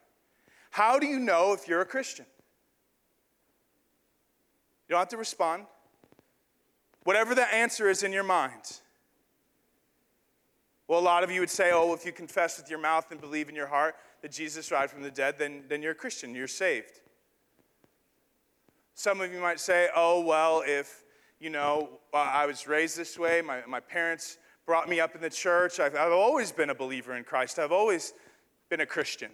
How 0.71 0.99
do 0.99 1.07
you 1.07 1.19
know 1.19 1.53
if 1.53 1.67
you're 1.67 1.81
a 1.81 1.87
Christian? 1.87 2.27
You 4.89 4.93
don't 4.93 4.99
have 4.99 5.09
to 5.09 5.17
respond. 5.17 5.65
Whatever 7.05 7.35
the 7.35 7.53
answer 7.55 7.89
is 7.89 8.03
in 8.03 8.13
your 8.13 8.25
mind. 8.25 8.81
Well, 10.89 10.99
a 10.99 11.01
lot 11.01 11.23
of 11.23 11.31
you 11.31 11.41
would 11.41 11.51
say, 11.51 11.71
oh, 11.73 11.95
if 11.95 12.05
you 12.05 12.13
confess 12.13 12.59
with 12.59 12.69
your 12.69 12.79
mouth 12.79 13.11
and 13.11 13.21
believe 13.21 13.49
in 13.49 13.55
your 13.55 13.69
heart 13.69 13.95
that 14.23 14.33
Jesus 14.33 14.69
died 14.69 14.91
from 14.91 15.03
the 15.03 15.11
dead, 15.11 15.37
then, 15.39 15.63
then 15.69 15.81
you're 15.81 15.93
a 15.93 15.95
Christian, 15.95 16.35
you're 16.35 16.49
saved. 16.49 17.01
Some 18.95 19.21
of 19.21 19.33
you 19.33 19.41
might 19.41 19.59
say, 19.59 19.89
oh, 19.95 20.21
well, 20.21 20.63
if, 20.65 21.05
you 21.41 21.51
know, 21.51 21.89
I 22.13 22.47
was 22.47 22.67
raised 22.69 22.97
this 22.97 23.19
way, 23.19 23.43
my, 23.43 23.63
my 23.67 23.81
parents 23.81 24.39
brought 24.67 24.89
me 24.89 25.01
up 25.01 25.15
in 25.15 25.21
the 25.21 25.31
church, 25.31 25.81
I've, 25.81 25.97
I've 25.97 26.13
always 26.13 26.53
been 26.53 26.71
a 26.71 26.75
believer 26.75 27.17
in 27.17 27.25
Christ, 27.25 27.59
I've 27.59 27.73
always 27.73 28.15
been 28.71 28.81
a 28.81 28.87
Christian. 28.87 29.31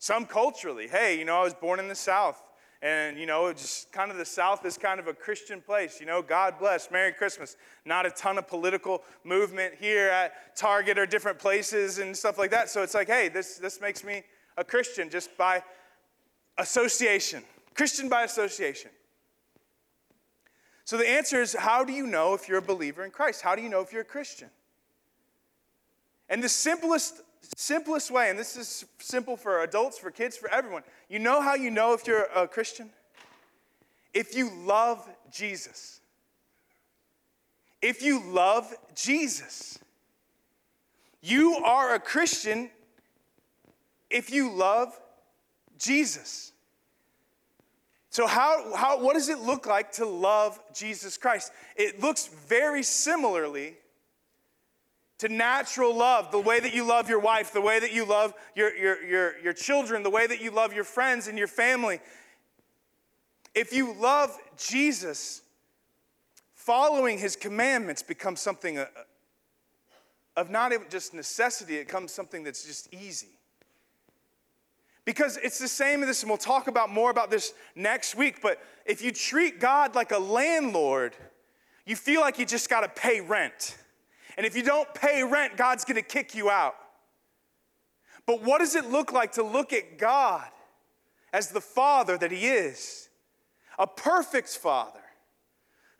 Some 0.00 0.26
culturally, 0.26 0.88
hey, 0.88 1.18
you 1.18 1.24
know, 1.24 1.40
I 1.40 1.44
was 1.44 1.54
born 1.54 1.80
in 1.80 1.88
the 1.88 1.94
South. 1.94 2.42
And, 2.80 3.18
you 3.18 3.26
know, 3.26 3.52
just 3.52 3.90
kind 3.90 4.12
of 4.12 4.18
the 4.18 4.24
South 4.24 4.64
is 4.64 4.78
kind 4.78 5.00
of 5.00 5.08
a 5.08 5.12
Christian 5.12 5.60
place. 5.60 5.98
You 5.98 6.06
know, 6.06 6.22
God 6.22 6.60
bless, 6.60 6.92
Merry 6.92 7.12
Christmas. 7.12 7.56
Not 7.84 8.06
a 8.06 8.10
ton 8.10 8.38
of 8.38 8.46
political 8.46 9.02
movement 9.24 9.74
here 9.80 10.08
at 10.08 10.56
Target 10.56 10.96
or 10.96 11.04
different 11.04 11.40
places 11.40 11.98
and 11.98 12.16
stuff 12.16 12.38
like 12.38 12.52
that. 12.52 12.70
So 12.70 12.84
it's 12.84 12.94
like, 12.94 13.08
hey, 13.08 13.28
this, 13.28 13.56
this 13.56 13.80
makes 13.80 14.04
me 14.04 14.22
a 14.56 14.62
Christian 14.62 15.10
just 15.10 15.36
by 15.36 15.60
association. 16.56 17.42
Christian 17.78 18.08
by 18.08 18.24
association. 18.24 18.90
So 20.84 20.96
the 20.96 21.08
answer 21.08 21.40
is 21.40 21.54
how 21.54 21.84
do 21.84 21.92
you 21.92 22.08
know 22.08 22.34
if 22.34 22.48
you're 22.48 22.58
a 22.58 22.62
believer 22.62 23.04
in 23.04 23.12
Christ? 23.12 23.40
How 23.40 23.54
do 23.54 23.62
you 23.62 23.68
know 23.68 23.80
if 23.80 23.92
you're 23.92 24.02
a 24.02 24.12
Christian? 24.16 24.50
And 26.28 26.42
the 26.42 26.48
simplest 26.48 27.22
simplest 27.56 28.10
way, 28.10 28.30
and 28.30 28.38
this 28.38 28.56
is 28.56 28.84
simple 28.98 29.36
for 29.36 29.62
adults, 29.62 29.96
for 29.96 30.10
kids, 30.10 30.36
for 30.36 30.50
everyone. 30.50 30.82
You 31.08 31.20
know 31.20 31.40
how 31.40 31.54
you 31.54 31.70
know 31.70 31.92
if 31.92 32.04
you're 32.04 32.24
a 32.34 32.48
Christian? 32.48 32.90
If 34.12 34.34
you 34.34 34.50
love 34.64 35.08
Jesus. 35.30 36.00
If 37.80 38.02
you 38.02 38.24
love 38.28 38.74
Jesus. 38.96 39.78
You 41.22 41.54
are 41.64 41.94
a 41.94 42.00
Christian 42.00 42.70
if 44.10 44.32
you 44.32 44.50
love 44.50 44.98
Jesus. 45.78 46.52
So, 48.10 48.26
how, 48.26 48.74
how, 48.74 49.02
what 49.02 49.14
does 49.14 49.28
it 49.28 49.40
look 49.40 49.66
like 49.66 49.92
to 49.92 50.06
love 50.06 50.58
Jesus 50.74 51.16
Christ? 51.16 51.52
It 51.76 52.00
looks 52.00 52.26
very 52.26 52.82
similarly 52.82 53.76
to 55.18 55.28
natural 55.28 55.94
love, 55.94 56.30
the 56.30 56.40
way 56.40 56.60
that 56.60 56.72
you 56.72 56.84
love 56.84 57.08
your 57.08 57.18
wife, 57.18 57.52
the 57.52 57.60
way 57.60 57.80
that 57.80 57.92
you 57.92 58.04
love 58.04 58.32
your, 58.54 58.74
your, 58.76 59.04
your, 59.04 59.38
your 59.40 59.52
children, 59.52 60.02
the 60.02 60.10
way 60.10 60.26
that 60.26 60.40
you 60.40 60.50
love 60.50 60.72
your 60.72 60.84
friends 60.84 61.26
and 61.26 61.36
your 61.36 61.48
family. 61.48 62.00
If 63.54 63.72
you 63.72 63.94
love 63.94 64.38
Jesus, 64.56 65.42
following 66.54 67.18
his 67.18 67.34
commandments 67.34 68.02
becomes 68.02 68.40
something 68.40 68.78
uh, 68.78 68.86
of 70.36 70.50
not 70.50 70.72
even 70.72 70.86
just 70.88 71.12
necessity, 71.12 71.76
it 71.78 71.88
becomes 71.88 72.12
something 72.12 72.44
that's 72.44 72.64
just 72.64 72.92
easy. 72.94 73.37
Because 75.08 75.38
it's 75.38 75.58
the 75.58 75.68
same 75.68 76.02
in 76.02 76.06
this, 76.06 76.20
and 76.22 76.28
we'll 76.28 76.36
talk 76.36 76.68
about 76.68 76.90
more 76.90 77.10
about 77.10 77.30
this 77.30 77.54
next 77.74 78.14
week. 78.14 78.42
But 78.42 78.60
if 78.84 79.00
you 79.00 79.10
treat 79.10 79.58
God 79.58 79.94
like 79.94 80.12
a 80.12 80.18
landlord, 80.18 81.16
you 81.86 81.96
feel 81.96 82.20
like 82.20 82.38
you 82.38 82.44
just 82.44 82.68
got 82.68 82.80
to 82.82 82.88
pay 82.90 83.22
rent. 83.22 83.78
And 84.36 84.44
if 84.44 84.54
you 84.54 84.62
don't 84.62 84.92
pay 84.92 85.22
rent, 85.22 85.56
God's 85.56 85.86
gonna 85.86 86.02
kick 86.02 86.34
you 86.34 86.50
out. 86.50 86.74
But 88.26 88.42
what 88.42 88.58
does 88.58 88.74
it 88.74 88.90
look 88.90 89.10
like 89.10 89.32
to 89.32 89.42
look 89.42 89.72
at 89.72 89.96
God 89.96 90.46
as 91.32 91.48
the 91.48 91.62
Father 91.62 92.18
that 92.18 92.30
He 92.30 92.46
is? 92.46 93.08
A 93.78 93.86
perfect 93.86 94.50
Father 94.58 95.00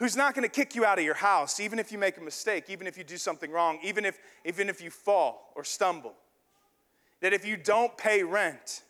who's 0.01 0.17
not 0.17 0.35
gonna 0.35 0.51
kick 0.51 0.75
you 0.75 0.85
out 0.85 0.99
of 0.99 1.05
your 1.07 1.15
house, 1.15 1.61
even 1.61 1.79
if 1.79 1.91
you 1.91 1.97
make 1.97 2.19
a 2.19 2.21
mistake, 2.21 2.65
even 2.69 2.87
if 2.87 2.99
you 2.99 3.05
do 3.05 3.17
something 3.17 3.51
wrong, 3.51 3.79
even 3.83 4.05
if, 4.05 4.19
even 4.45 4.69
if 4.69 4.83
you 4.83 4.91
fall 4.91 5.55
or 5.57 5.65
stumble. 5.65 6.13
That 7.23 7.33
if 7.33 7.47
you 7.47 7.57
don't 7.57 7.97
pay 7.97 8.23
rent, 8.23 8.83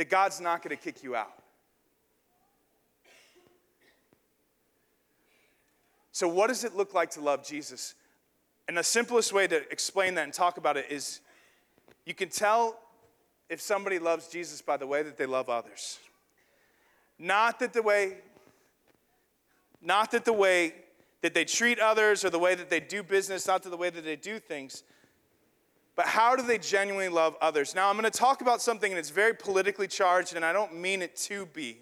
that 0.00 0.08
God's 0.08 0.40
not 0.40 0.62
gonna 0.62 0.76
kick 0.76 1.02
you 1.02 1.14
out. 1.14 1.34
So, 6.10 6.26
what 6.26 6.46
does 6.46 6.64
it 6.64 6.74
look 6.74 6.94
like 6.94 7.10
to 7.10 7.20
love 7.20 7.44
Jesus? 7.44 7.94
And 8.66 8.78
the 8.78 8.82
simplest 8.82 9.34
way 9.34 9.46
to 9.46 9.56
explain 9.70 10.14
that 10.14 10.24
and 10.24 10.32
talk 10.32 10.56
about 10.56 10.78
it 10.78 10.86
is 10.88 11.20
you 12.06 12.14
can 12.14 12.30
tell 12.30 12.80
if 13.50 13.60
somebody 13.60 13.98
loves 13.98 14.28
Jesus 14.28 14.62
by 14.62 14.78
the 14.78 14.86
way 14.86 15.02
that 15.02 15.18
they 15.18 15.26
love 15.26 15.50
others. 15.50 15.98
Not 17.18 17.58
that 17.58 17.74
the 17.74 17.82
way, 17.82 18.16
not 19.82 20.12
that 20.12 20.24
the 20.24 20.32
way 20.32 20.72
that 21.20 21.34
they 21.34 21.44
treat 21.44 21.78
others 21.78 22.24
or 22.24 22.30
the 22.30 22.38
way 22.38 22.54
that 22.54 22.70
they 22.70 22.80
do 22.80 23.02
business, 23.02 23.46
not 23.46 23.62
to 23.64 23.68
the 23.68 23.76
way 23.76 23.90
that 23.90 24.04
they 24.06 24.16
do 24.16 24.38
things, 24.38 24.82
but 26.00 26.08
how 26.08 26.34
do 26.34 26.42
they 26.42 26.56
genuinely 26.56 27.10
love 27.10 27.36
others? 27.42 27.74
Now, 27.74 27.90
I'm 27.90 27.98
going 27.98 28.10
to 28.10 28.18
talk 28.18 28.40
about 28.40 28.62
something 28.62 28.94
that's 28.94 29.10
very 29.10 29.34
politically 29.34 29.86
charged, 29.86 30.34
and 30.34 30.42
I 30.42 30.50
don't 30.50 30.74
mean 30.74 31.02
it 31.02 31.14
to 31.16 31.44
be. 31.44 31.76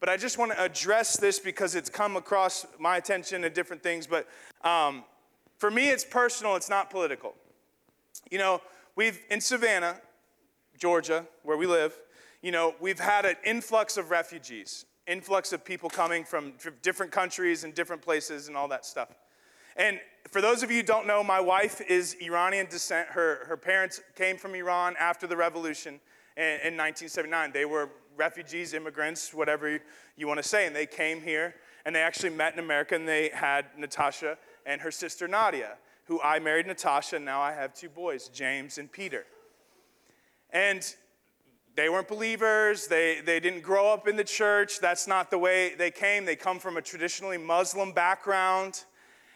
But 0.00 0.10
I 0.10 0.18
just 0.18 0.36
want 0.36 0.52
to 0.52 0.62
address 0.62 1.16
this 1.16 1.38
because 1.38 1.74
it's 1.74 1.88
come 1.88 2.16
across 2.16 2.66
my 2.78 2.98
attention 2.98 3.44
and 3.44 3.54
different 3.54 3.82
things. 3.82 4.06
But 4.06 4.28
um, 4.62 5.04
for 5.56 5.70
me, 5.70 5.88
it's 5.88 6.04
personal, 6.04 6.56
it's 6.56 6.68
not 6.68 6.90
political. 6.90 7.34
You 8.30 8.36
know, 8.36 8.60
we've, 8.96 9.18
in 9.30 9.40
Savannah, 9.40 9.96
Georgia, 10.78 11.24
where 11.42 11.56
we 11.56 11.64
live, 11.64 11.98
you 12.42 12.52
know, 12.52 12.74
we've 12.80 13.00
had 13.00 13.24
an 13.24 13.36
influx 13.46 13.96
of 13.96 14.10
refugees, 14.10 14.84
influx 15.06 15.54
of 15.54 15.64
people 15.64 15.88
coming 15.88 16.22
from 16.22 16.52
different 16.82 17.12
countries 17.12 17.64
and 17.64 17.72
different 17.72 18.02
places 18.02 18.48
and 18.48 18.58
all 18.58 18.68
that 18.68 18.84
stuff. 18.84 19.08
And 19.76 20.00
for 20.30 20.40
those 20.40 20.62
of 20.62 20.70
you 20.70 20.78
who 20.78 20.82
don't 20.82 21.06
know, 21.06 21.22
my 21.22 21.40
wife 21.40 21.80
is 21.80 22.16
Iranian 22.20 22.66
descent. 22.66 23.08
Her, 23.08 23.44
her 23.46 23.56
parents 23.56 24.00
came 24.14 24.36
from 24.36 24.54
Iran 24.54 24.94
after 24.98 25.26
the 25.26 25.36
revolution 25.36 26.00
in, 26.36 26.44
in 26.44 26.76
1979. 26.76 27.52
They 27.52 27.64
were 27.64 27.90
refugees, 28.16 28.74
immigrants, 28.74 29.32
whatever 29.34 29.80
you 30.16 30.26
want 30.26 30.42
to 30.42 30.48
say. 30.48 30.66
And 30.66 30.74
they 30.74 30.86
came 30.86 31.20
here 31.20 31.54
and 31.84 31.94
they 31.94 32.00
actually 32.00 32.30
met 32.30 32.52
in 32.52 32.58
America 32.58 32.94
and 32.94 33.08
they 33.08 33.30
had 33.30 33.66
Natasha 33.76 34.38
and 34.66 34.80
her 34.80 34.90
sister 34.90 35.26
Nadia, 35.26 35.76
who 36.04 36.20
I 36.20 36.38
married 36.38 36.66
Natasha, 36.66 37.16
and 37.16 37.24
now 37.24 37.40
I 37.40 37.52
have 37.52 37.74
two 37.74 37.88
boys, 37.88 38.28
James 38.28 38.78
and 38.78 38.90
Peter. 38.90 39.24
And 40.50 40.94
they 41.74 41.88
weren't 41.88 42.08
believers. 42.08 42.86
They, 42.86 43.20
they 43.24 43.40
didn't 43.40 43.62
grow 43.62 43.92
up 43.92 44.06
in 44.06 44.16
the 44.16 44.24
church. 44.24 44.78
That's 44.78 45.06
not 45.06 45.30
the 45.30 45.38
way 45.38 45.74
they 45.74 45.90
came. 45.90 46.24
They 46.24 46.36
come 46.36 46.58
from 46.58 46.76
a 46.76 46.82
traditionally 46.82 47.38
Muslim 47.38 47.92
background. 47.92 48.84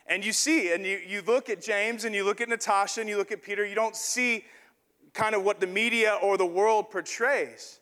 And 0.09 0.25
you 0.25 0.33
see, 0.33 0.73
and 0.73 0.87
you, 0.87 1.01
you 1.07 1.23
look 1.23 1.51
at 1.51 1.61
James 1.61 2.05
and 2.05 2.15
you 2.15 2.25
look 2.25 2.41
at 2.41 2.49
Natasha 2.49 3.01
and 3.01 3.09
you 3.09 3.17
look 3.17 3.33
at 3.33 3.43
Peter, 3.43 3.67
you 3.67 3.75
don't 3.75 3.97
see 3.97 4.45
kind 5.13 5.35
of 5.35 5.43
what 5.43 5.61
the 5.61 5.67
media 5.67 6.19
or 6.23 6.37
the 6.37 6.47
world 6.47 6.91
portrays. 6.91 7.81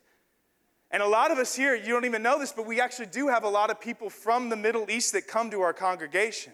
And 0.90 1.02
a 1.02 1.08
lot 1.08 1.30
of 1.30 1.38
us 1.38 1.54
here, 1.54 1.74
you 1.74 1.88
don't 1.88 2.04
even 2.04 2.22
know 2.22 2.38
this, 2.38 2.52
but 2.52 2.66
we 2.66 2.80
actually 2.80 3.06
do 3.06 3.28
have 3.28 3.44
a 3.44 3.48
lot 3.48 3.70
of 3.70 3.80
people 3.80 4.08
from 4.08 4.48
the 4.48 4.56
Middle 4.56 4.90
East 4.90 5.12
that 5.12 5.26
come 5.26 5.50
to 5.50 5.60
our 5.60 5.72
congregation. 5.72 6.52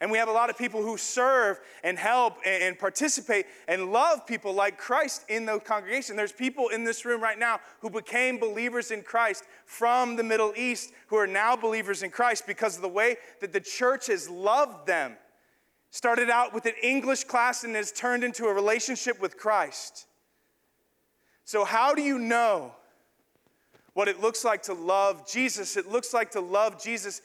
And 0.00 0.10
we 0.10 0.18
have 0.18 0.28
a 0.28 0.32
lot 0.32 0.50
of 0.50 0.58
people 0.58 0.82
who 0.82 0.96
serve 0.96 1.58
and 1.82 1.98
help 1.98 2.38
and, 2.44 2.78
participate 2.78 3.46
and 3.68 3.92
love 3.92 4.26
people 4.26 4.52
like 4.52 4.78
Christ 4.78 5.24
in 5.28 5.46
the 5.46 5.58
congregation. 5.58 6.16
There's 6.16 6.32
people 6.32 6.68
in 6.68 6.84
this 6.84 7.04
room 7.04 7.22
right 7.22 7.38
now 7.38 7.60
who 7.80 7.90
became 7.90 8.38
believers 8.38 8.90
in 8.90 9.02
Christ 9.02 9.44
from 9.64 10.16
the 10.16 10.22
Middle 10.22 10.52
East 10.56 10.92
who 11.06 11.16
are 11.16 11.26
now 11.26 11.56
believers 11.56 12.02
in 12.02 12.10
Christ 12.10 12.46
because 12.46 12.76
of 12.76 12.82
the 12.82 12.88
way 12.88 13.16
that 13.40 13.52
the 13.52 13.60
church 13.60 14.08
has 14.08 14.28
loved 14.28 14.86
them. 14.86 15.16
Started 15.90 16.28
out 16.28 16.52
with 16.52 16.66
an 16.66 16.74
English 16.82 17.24
class 17.24 17.64
and 17.64 17.74
has 17.74 17.92
turned 17.92 18.22
into 18.24 18.46
a 18.46 18.52
relationship 18.52 19.20
with 19.20 19.38
Christ. 19.38 20.06
So, 21.44 21.64
how 21.64 21.94
do 21.94 22.02
you 22.02 22.18
know 22.18 22.72
what 23.96 24.08
it 24.08 24.20
looks 24.20 24.44
like 24.44 24.62
to 24.64 24.74
love 24.74 25.26
Jesus. 25.26 25.74
It 25.74 25.90
looks 25.90 26.12
like 26.12 26.32
to 26.32 26.40
love 26.40 26.82
Jesus, 26.82 27.22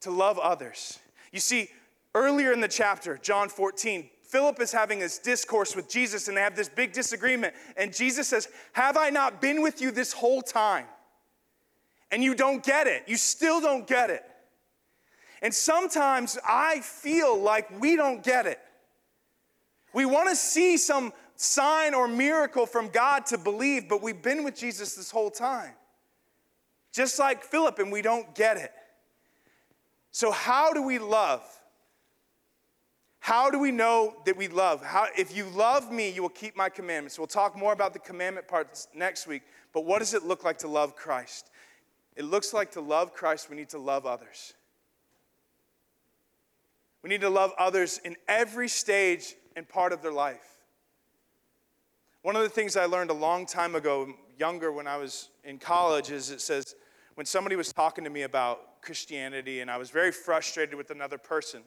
to 0.00 0.10
love 0.10 0.38
others. 0.38 0.98
You 1.32 1.40
see, 1.40 1.68
earlier 2.14 2.52
in 2.52 2.60
the 2.60 2.68
chapter, 2.68 3.18
John 3.18 3.48
14, 3.48 4.08
Philip 4.22 4.60
is 4.60 4.72
having 4.72 4.98
this 5.00 5.18
discourse 5.18 5.74
with 5.74 5.88
Jesus 5.88 6.28
and 6.28 6.36
they 6.36 6.40
have 6.40 6.56
this 6.56 6.68
big 6.68 6.92
disagreement. 6.92 7.54
And 7.76 7.94
Jesus 7.94 8.28
says, 8.28 8.48
Have 8.72 8.96
I 8.96 9.10
not 9.10 9.40
been 9.40 9.62
with 9.62 9.80
you 9.80 9.90
this 9.90 10.12
whole 10.12 10.42
time? 10.42 10.86
and 12.10 12.22
you 12.22 12.34
don't 12.34 12.62
get 12.62 12.86
it. 12.86 13.04
You 13.06 13.16
still 13.16 13.60
don't 13.60 13.86
get 13.86 14.10
it. 14.10 14.24
And 15.42 15.54
sometimes 15.54 16.38
I 16.46 16.80
feel 16.80 17.40
like 17.40 17.80
we 17.80 17.96
don't 17.96 18.22
get 18.22 18.46
it. 18.46 18.58
We 19.94 20.04
want 20.04 20.28
to 20.28 20.36
see 20.36 20.76
some 20.76 21.12
sign 21.36 21.94
or 21.94 22.06
miracle 22.06 22.66
from 22.66 22.88
God 22.88 23.26
to 23.26 23.38
believe, 23.38 23.88
but 23.88 24.02
we've 24.02 24.20
been 24.20 24.44
with 24.44 24.56
Jesus 24.56 24.94
this 24.94 25.10
whole 25.10 25.30
time. 25.30 25.72
Just 26.92 27.18
like 27.18 27.42
Philip, 27.42 27.78
and 27.78 27.90
we 27.90 28.02
don't 28.02 28.34
get 28.34 28.56
it. 28.56 28.72
So, 30.12 30.30
how 30.30 30.72
do 30.72 30.82
we 30.82 30.98
love? 30.98 31.42
How 33.20 33.50
do 33.50 33.58
we 33.58 33.70
know 33.70 34.14
that 34.24 34.36
we 34.36 34.48
love? 34.48 34.82
How, 34.82 35.06
if 35.16 35.36
you 35.36 35.44
love 35.50 35.92
me, 35.92 36.10
you 36.10 36.22
will 36.22 36.30
keep 36.30 36.56
my 36.56 36.68
commandments. 36.68 37.18
We'll 37.18 37.28
talk 37.28 37.56
more 37.56 37.72
about 37.72 37.92
the 37.92 37.98
commandment 37.98 38.48
parts 38.48 38.88
next 38.94 39.26
week, 39.26 39.42
but 39.72 39.84
what 39.84 39.98
does 39.98 40.14
it 40.14 40.24
look 40.24 40.42
like 40.42 40.58
to 40.58 40.68
love 40.68 40.96
Christ? 40.96 41.50
It 42.16 42.24
looks 42.24 42.52
like 42.52 42.72
to 42.72 42.80
love 42.80 43.12
Christ, 43.12 43.48
we 43.50 43.56
need 43.56 43.68
to 43.68 43.78
love 43.78 44.06
others. 44.06 44.54
We 47.02 47.08
need 47.08 47.20
to 47.20 47.30
love 47.30 47.52
others 47.58 48.00
in 48.04 48.16
every 48.28 48.68
stage 48.68 49.34
and 49.54 49.68
part 49.68 49.92
of 49.92 50.02
their 50.02 50.12
life. 50.12 50.64
One 52.22 52.36
of 52.36 52.42
the 52.42 52.48
things 52.48 52.76
I 52.76 52.84
learned 52.84 53.10
a 53.10 53.14
long 53.14 53.46
time 53.46 53.74
ago, 53.74 54.12
younger 54.38 54.72
when 54.72 54.86
I 54.86 54.96
was 54.96 55.30
in 55.44 55.58
college, 55.58 56.10
is 56.10 56.30
it 56.30 56.40
says 56.40 56.74
when 57.14 57.24
somebody 57.24 57.56
was 57.56 57.72
talking 57.72 58.04
to 58.04 58.10
me 58.10 58.22
about 58.22 58.60
Christianity 58.82 59.60
and 59.60 59.70
I 59.70 59.76
was 59.76 59.90
very 59.90 60.12
frustrated 60.12 60.74
with 60.74 60.90
another 60.90 61.18
person, 61.18 61.62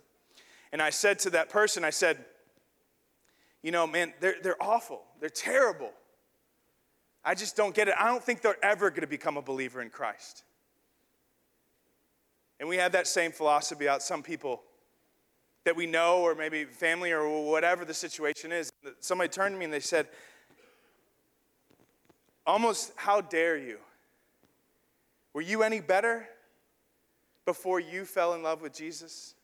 and 0.72 0.82
I 0.82 0.89
said 0.89 1.20
to 1.20 1.29
that 1.32 1.50
person, 1.50 1.84
I 1.84 1.91
said, 1.91 2.25
You 3.62 3.72
know, 3.72 3.86
man, 3.86 4.13
they're, 4.20 4.36
they're 4.41 4.62
awful, 4.62 5.03
they're 5.20 5.29
terrible. 5.29 5.91
I 7.25 7.36
just 7.36 7.55
don't 7.55 7.74
get 7.74 7.88
it. 7.88 7.93
I 7.98 8.08
don't 8.08 8.22
think 8.22 8.41
they're 8.41 8.63
ever 8.63 8.89
going 8.89 9.01
to 9.01 9.08
become 9.08 9.38
a 9.38 9.41
believer 9.41 9.82
in 9.82 9.89
Christ. 9.89 10.43
And 12.60 12.67
we 12.67 12.75
have 12.77 12.91
that 12.91 13.08
same 13.08 13.32
philosophy 13.32 13.86
about 13.86 14.01
some 14.01 14.22
people 14.22 14.62
that 15.63 15.75
we 15.75 15.86
know, 15.86 16.22
or 16.22 16.36
maybe 16.36 16.65
family, 16.65 17.12
or 17.12 17.50
whatever 17.50 17.86
the 17.86 17.93
situation 17.93 18.51
is. 18.51 18.70
Somebody 19.00 19.29
turned 19.29 19.55
to 19.55 19.60
me 19.60 19.65
and 19.65 19.74
they 19.74 19.79
said, 19.79 20.08
Almost, 22.46 22.91
how 22.98 23.22
dare 23.22 23.58
you? 23.58 23.77
Were 25.34 25.41
you 25.41 25.63
any 25.63 25.79
better 25.79 26.27
before 27.46 27.80
you 27.80 28.06
fell 28.06 28.34
in 28.34 28.44
love 28.44 28.62
with 28.62 28.74
Jesus? 28.74 29.36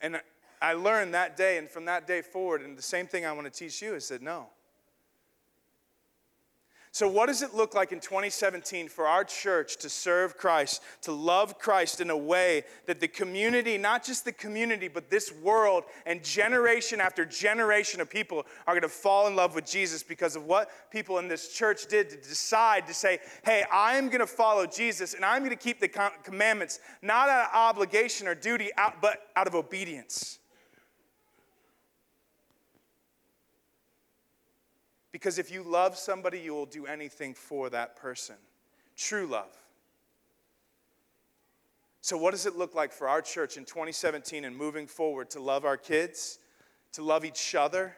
And 0.00 0.20
I 0.60 0.74
learned 0.74 1.14
that 1.14 1.36
day, 1.36 1.58
and 1.58 1.68
from 1.68 1.84
that 1.86 2.06
day 2.06 2.22
forward, 2.22 2.62
and 2.62 2.76
the 2.76 2.82
same 2.82 3.06
thing 3.06 3.26
I 3.26 3.32
want 3.32 3.52
to 3.52 3.58
teach 3.58 3.80
you, 3.82 3.94
I 3.94 3.98
said, 3.98 4.22
No. 4.22 4.48
So, 6.94 7.08
what 7.08 7.26
does 7.26 7.42
it 7.42 7.54
look 7.54 7.74
like 7.74 7.90
in 7.90 7.98
2017 7.98 8.86
for 8.86 9.08
our 9.08 9.24
church 9.24 9.78
to 9.78 9.88
serve 9.88 10.36
Christ, 10.36 10.80
to 11.00 11.10
love 11.10 11.58
Christ 11.58 12.00
in 12.00 12.08
a 12.08 12.16
way 12.16 12.62
that 12.86 13.00
the 13.00 13.08
community, 13.08 13.76
not 13.76 14.04
just 14.04 14.24
the 14.24 14.30
community, 14.30 14.86
but 14.86 15.10
this 15.10 15.32
world 15.42 15.82
and 16.06 16.22
generation 16.22 17.00
after 17.00 17.24
generation 17.24 18.00
of 18.00 18.08
people 18.08 18.46
are 18.68 18.74
going 18.74 18.82
to 18.82 18.88
fall 18.88 19.26
in 19.26 19.34
love 19.34 19.56
with 19.56 19.66
Jesus 19.66 20.04
because 20.04 20.36
of 20.36 20.44
what 20.44 20.70
people 20.92 21.18
in 21.18 21.26
this 21.26 21.52
church 21.52 21.88
did 21.88 22.10
to 22.10 22.16
decide 22.16 22.86
to 22.86 22.94
say, 22.94 23.18
hey, 23.44 23.64
I'm 23.72 24.06
going 24.06 24.20
to 24.20 24.26
follow 24.28 24.64
Jesus 24.64 25.14
and 25.14 25.24
I'm 25.24 25.40
going 25.40 25.50
to 25.50 25.56
keep 25.56 25.80
the 25.80 25.88
commandments, 26.22 26.78
not 27.02 27.28
out 27.28 27.48
of 27.48 27.56
obligation 27.56 28.28
or 28.28 28.36
duty, 28.36 28.70
but 29.00 29.30
out 29.34 29.48
of 29.48 29.56
obedience. 29.56 30.38
Because 35.14 35.38
if 35.38 35.48
you 35.48 35.62
love 35.62 35.96
somebody, 35.96 36.40
you 36.40 36.54
will 36.54 36.66
do 36.66 36.86
anything 36.86 37.34
for 37.34 37.70
that 37.70 37.94
person. 37.94 38.34
True 38.96 39.28
love. 39.28 39.56
So, 42.00 42.16
what 42.16 42.32
does 42.32 42.46
it 42.46 42.56
look 42.56 42.74
like 42.74 42.92
for 42.92 43.08
our 43.08 43.22
church 43.22 43.56
in 43.56 43.64
2017 43.64 44.44
and 44.44 44.56
moving 44.56 44.88
forward 44.88 45.30
to 45.30 45.40
love 45.40 45.64
our 45.64 45.76
kids, 45.76 46.40
to 46.94 47.04
love 47.04 47.24
each 47.24 47.54
other, 47.54 47.94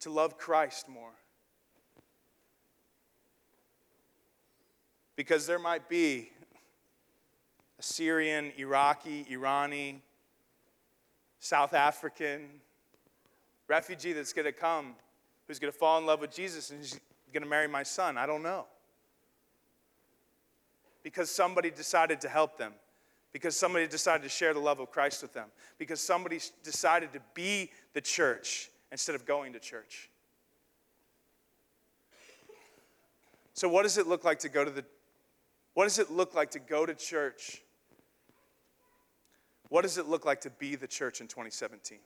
to 0.00 0.10
love 0.10 0.38
Christ 0.38 0.88
more? 0.88 1.12
Because 5.16 5.46
there 5.46 5.58
might 5.58 5.86
be 5.90 6.30
a 7.78 7.82
Syrian, 7.82 8.52
Iraqi, 8.56 9.26
Irani, 9.30 9.96
South 11.40 11.74
African 11.74 12.48
refugee 13.68 14.14
that's 14.14 14.32
going 14.32 14.46
to 14.46 14.52
come 14.52 14.94
who's 15.46 15.58
going 15.58 15.72
to 15.72 15.78
fall 15.78 15.98
in 15.98 16.06
love 16.06 16.20
with 16.20 16.34
Jesus 16.34 16.70
and 16.70 16.80
he's 16.80 16.98
going 17.32 17.42
to 17.42 17.48
marry 17.48 17.68
my 17.68 17.82
son. 17.82 18.16
I 18.16 18.26
don't 18.26 18.42
know. 18.42 18.66
Because 21.02 21.30
somebody 21.30 21.70
decided 21.70 22.20
to 22.22 22.28
help 22.28 22.56
them. 22.56 22.72
Because 23.32 23.56
somebody 23.56 23.86
decided 23.86 24.22
to 24.22 24.28
share 24.28 24.54
the 24.54 24.60
love 24.60 24.80
of 24.80 24.90
Christ 24.90 25.20
with 25.20 25.32
them. 25.32 25.48
Because 25.76 26.00
somebody 26.00 26.40
decided 26.62 27.12
to 27.12 27.20
be 27.34 27.70
the 27.92 28.00
church 28.00 28.70
instead 28.92 29.14
of 29.16 29.26
going 29.26 29.52
to 29.52 29.58
church. 29.58 30.08
So, 33.54 33.68
what 33.68 33.82
does 33.82 33.98
it 33.98 34.06
look 34.06 34.24
like 34.24 34.40
to 34.40 34.48
go 34.48 34.64
to 34.64 34.70
the 34.70 34.84
what 35.74 35.84
does 35.84 35.98
it 35.98 36.10
look 36.10 36.34
like 36.34 36.52
to 36.52 36.60
go 36.60 36.86
to 36.86 36.94
church? 36.94 37.60
What 39.68 39.82
does 39.82 39.98
it 39.98 40.06
look 40.06 40.24
like 40.24 40.40
to 40.42 40.50
be 40.50 40.76
the 40.76 40.86
church 40.86 41.20
in 41.20 41.26
2017? 41.26 41.98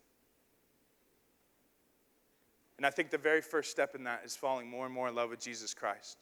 And 2.79 2.87
I 2.87 2.91
think 2.91 3.11
the 3.11 3.19
very 3.19 3.41
first 3.41 3.73
step 3.73 3.95
in 3.97 4.05
that 4.05 4.23
is 4.25 4.37
falling 4.37 4.71
more 4.71 4.87
and 4.87 4.95
more 4.95 5.09
in 5.09 5.15
love 5.15 5.31
with 5.31 5.41
Jesus 5.41 5.75
Christ. 5.75 6.17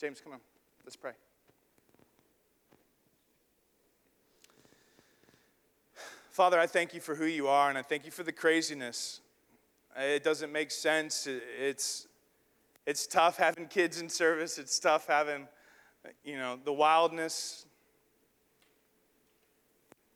James, 0.00 0.20
come 0.20 0.32
on. 0.32 0.40
Let's 0.84 0.96
pray. 0.96 1.12
Father, 6.30 6.58
I 6.58 6.66
thank 6.66 6.92
you 6.92 7.00
for 7.00 7.14
who 7.14 7.26
you 7.26 7.46
are, 7.46 7.68
and 7.68 7.78
I 7.78 7.82
thank 7.82 8.04
you 8.04 8.10
for 8.10 8.24
the 8.24 8.32
craziness. 8.32 9.20
It 9.96 10.24
doesn't 10.24 10.50
make 10.50 10.72
sense. 10.72 11.28
It's, 11.28 12.08
it's 12.86 13.06
tough 13.06 13.36
having 13.36 13.68
kids 13.68 14.00
in 14.00 14.08
service, 14.08 14.58
it's 14.58 14.80
tough 14.80 15.06
having, 15.06 15.46
you 16.24 16.36
know, 16.36 16.58
the 16.62 16.72
wildness. 16.72 17.66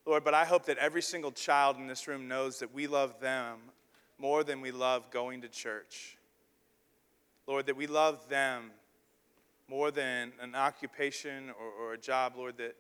Lord, 0.05 0.25
but 0.25 0.35
I 0.35 0.45
hope 0.45 0.67
that 0.67 0.79
every 0.79 1.03
single 1.03 1.31
child 1.31 1.77
in 1.77 1.87
this 1.87 2.09
room 2.09 2.27
knows 2.27 2.59
that 2.59 2.75
we 2.75 2.89
love 2.89 3.21
them 3.21 3.59
more 4.19 4.43
than 4.45 4.61
we 4.61 4.71
love 4.71 5.11
going 5.11 5.41
to 5.43 5.49
church. 5.49 6.19
Lord, 7.47 7.67
that 7.67 7.77
we 7.77 7.87
love 7.87 8.29
them 8.29 8.71
more 9.69 9.91
than 9.91 10.33
an 10.41 10.55
occupation 10.55 11.51
or, 11.51 11.87
or 11.87 11.93
a 11.95 11.99
job, 11.99 12.35
Lord, 12.37 12.57
that, 12.59 12.75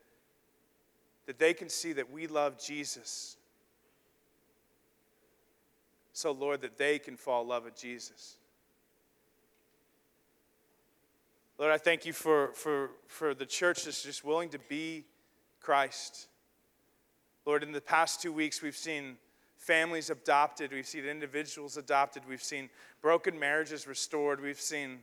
that 1.26 1.38
they 1.38 1.54
can 1.54 1.68
see 1.68 1.92
that 1.94 2.10
we 2.10 2.26
love 2.26 2.58
Jesus. 2.58 3.36
So, 6.12 6.32
Lord, 6.32 6.62
that 6.62 6.76
they 6.76 6.98
can 6.98 7.16
fall 7.16 7.42
in 7.42 7.48
love 7.48 7.64
with 7.64 7.76
Jesus. 7.76 8.36
Lord, 11.58 11.72
I 11.72 11.78
thank 11.78 12.06
you 12.06 12.12
for, 12.12 12.52
for, 12.54 12.90
for 13.06 13.34
the 13.34 13.46
church 13.46 13.84
that's 13.84 14.02
just 14.02 14.24
willing 14.24 14.48
to 14.50 14.58
be 14.58 15.04
Christ. 15.60 16.28
Lord, 17.44 17.62
in 17.62 17.72
the 17.72 17.80
past 17.80 18.22
two 18.22 18.32
weeks, 18.32 18.62
we've 18.62 18.76
seen 18.76 19.16
families 19.68 20.08
adopted, 20.08 20.72
we've 20.72 20.86
seen 20.86 21.04
individuals 21.04 21.76
adopted, 21.76 22.22
we've 22.26 22.42
seen 22.42 22.70
broken 23.02 23.38
marriages 23.38 23.86
restored, 23.86 24.40
we've 24.40 24.58
seen 24.58 25.00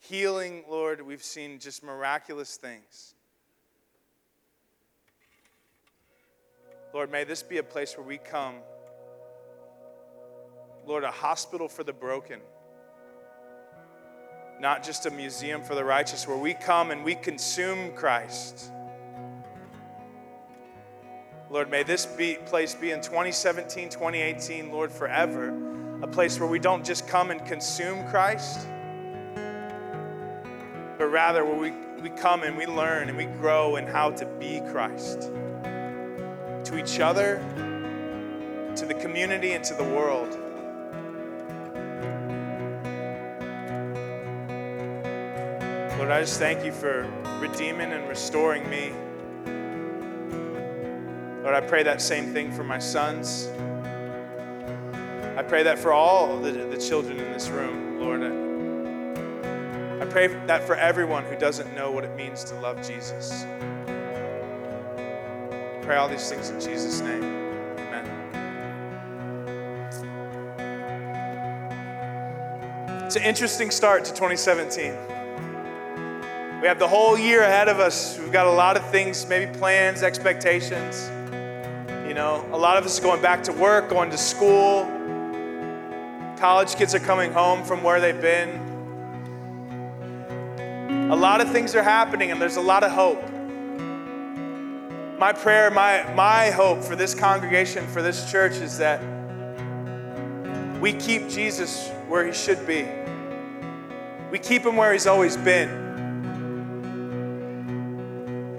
healing, 0.00 0.64
Lord, 0.66 1.02
we've 1.02 1.22
seen 1.22 1.58
just 1.58 1.84
miraculous 1.84 2.56
things. 2.56 3.12
Lord, 6.94 7.12
may 7.12 7.24
this 7.24 7.42
be 7.42 7.58
a 7.58 7.62
place 7.62 7.98
where 7.98 8.06
we 8.06 8.16
come, 8.16 8.54
Lord, 10.86 11.04
a 11.04 11.10
hospital 11.10 11.68
for 11.68 11.84
the 11.84 11.92
broken, 11.92 12.40
not 14.58 14.82
just 14.82 15.04
a 15.04 15.10
museum 15.10 15.62
for 15.62 15.74
the 15.74 15.84
righteous, 15.84 16.26
where 16.26 16.38
we 16.38 16.54
come 16.54 16.92
and 16.92 17.04
we 17.04 17.14
consume 17.14 17.92
Christ 17.92 18.72
Lord, 21.50 21.70
may 21.70 21.82
this 21.82 22.04
be, 22.04 22.34
place 22.34 22.74
be 22.74 22.90
in 22.90 23.00
2017, 23.00 23.88
2018, 23.88 24.70
Lord, 24.70 24.92
forever, 24.92 25.48
a 26.02 26.06
place 26.06 26.38
where 26.38 26.48
we 26.48 26.58
don't 26.58 26.84
just 26.84 27.08
come 27.08 27.30
and 27.30 27.42
consume 27.46 28.06
Christ, 28.08 28.66
but 30.98 31.06
rather 31.06 31.46
where 31.46 31.58
we, 31.58 31.72
we 32.02 32.10
come 32.10 32.42
and 32.42 32.54
we 32.54 32.66
learn 32.66 33.08
and 33.08 33.16
we 33.16 33.24
grow 33.24 33.76
in 33.76 33.86
how 33.86 34.10
to 34.10 34.26
be 34.26 34.60
Christ 34.70 35.22
to 36.64 36.78
each 36.78 37.00
other, 37.00 37.36
to 38.76 38.84
the 38.84 38.94
community, 39.00 39.52
and 39.52 39.64
to 39.64 39.72
the 39.72 39.84
world. 39.84 40.28
Lord, 45.96 46.10
I 46.10 46.20
just 46.20 46.38
thank 46.38 46.62
you 46.62 46.72
for 46.72 47.10
redeeming 47.40 47.92
and 47.92 48.06
restoring 48.06 48.68
me. 48.68 48.92
Lord, 51.48 51.64
I 51.64 51.66
pray 51.66 51.82
that 51.84 52.02
same 52.02 52.34
thing 52.34 52.52
for 52.52 52.62
my 52.62 52.78
sons. 52.78 53.48
I 55.34 55.42
pray 55.42 55.62
that 55.62 55.78
for 55.78 55.94
all 55.94 56.38
the, 56.38 56.52
the 56.52 56.76
children 56.76 57.18
in 57.18 57.32
this 57.32 57.48
room, 57.48 57.98
Lord. 57.98 58.22
I 60.02 60.04
pray 60.12 60.26
that 60.26 60.64
for 60.64 60.74
everyone 60.76 61.24
who 61.24 61.36
doesn't 61.36 61.74
know 61.74 61.90
what 61.90 62.04
it 62.04 62.14
means 62.14 62.44
to 62.44 62.54
love 62.56 62.86
Jesus. 62.86 63.46
Pray 65.80 65.96
all 65.96 66.06
these 66.06 66.28
things 66.28 66.50
in 66.50 66.60
Jesus' 66.60 67.00
name. 67.00 67.24
Amen. 67.78 68.04
It's 73.06 73.16
an 73.16 73.22
interesting 73.22 73.70
start 73.70 74.04
to 74.04 74.10
2017. 74.10 74.92
We 76.60 76.68
have 76.68 76.78
the 76.78 76.88
whole 76.88 77.16
year 77.18 77.40
ahead 77.40 77.68
of 77.68 77.80
us. 77.80 78.18
We've 78.18 78.32
got 78.32 78.46
a 78.46 78.52
lot 78.52 78.76
of 78.76 78.84
things, 78.90 79.26
maybe 79.26 79.50
plans, 79.58 80.02
expectations. 80.02 81.10
Know, 82.18 82.44
a 82.50 82.58
lot 82.58 82.76
of 82.76 82.84
us 82.84 82.98
are 82.98 83.02
going 83.02 83.22
back 83.22 83.44
to 83.44 83.52
work, 83.52 83.88
going 83.90 84.10
to 84.10 84.18
school. 84.18 84.82
College 86.36 86.74
kids 86.74 86.92
are 86.92 86.98
coming 86.98 87.32
home 87.32 87.62
from 87.62 87.84
where 87.84 88.00
they've 88.00 88.20
been. 88.20 88.58
A 91.12 91.14
lot 91.14 91.40
of 91.40 91.52
things 91.52 91.76
are 91.76 91.82
happening, 91.84 92.32
and 92.32 92.42
there's 92.42 92.56
a 92.56 92.60
lot 92.60 92.82
of 92.82 92.90
hope. 92.90 93.22
My 95.20 95.32
prayer, 95.32 95.70
my, 95.70 96.12
my 96.14 96.50
hope 96.50 96.82
for 96.82 96.96
this 96.96 97.14
congregation, 97.14 97.86
for 97.86 98.02
this 98.02 98.28
church, 98.28 98.54
is 98.54 98.78
that 98.78 99.00
we 100.80 100.94
keep 100.94 101.28
Jesus 101.28 101.88
where 102.08 102.26
he 102.26 102.32
should 102.32 102.66
be. 102.66 102.84
We 104.32 104.40
keep 104.40 104.66
him 104.66 104.74
where 104.74 104.92
he's 104.92 105.06
always 105.06 105.36
been. 105.36 105.70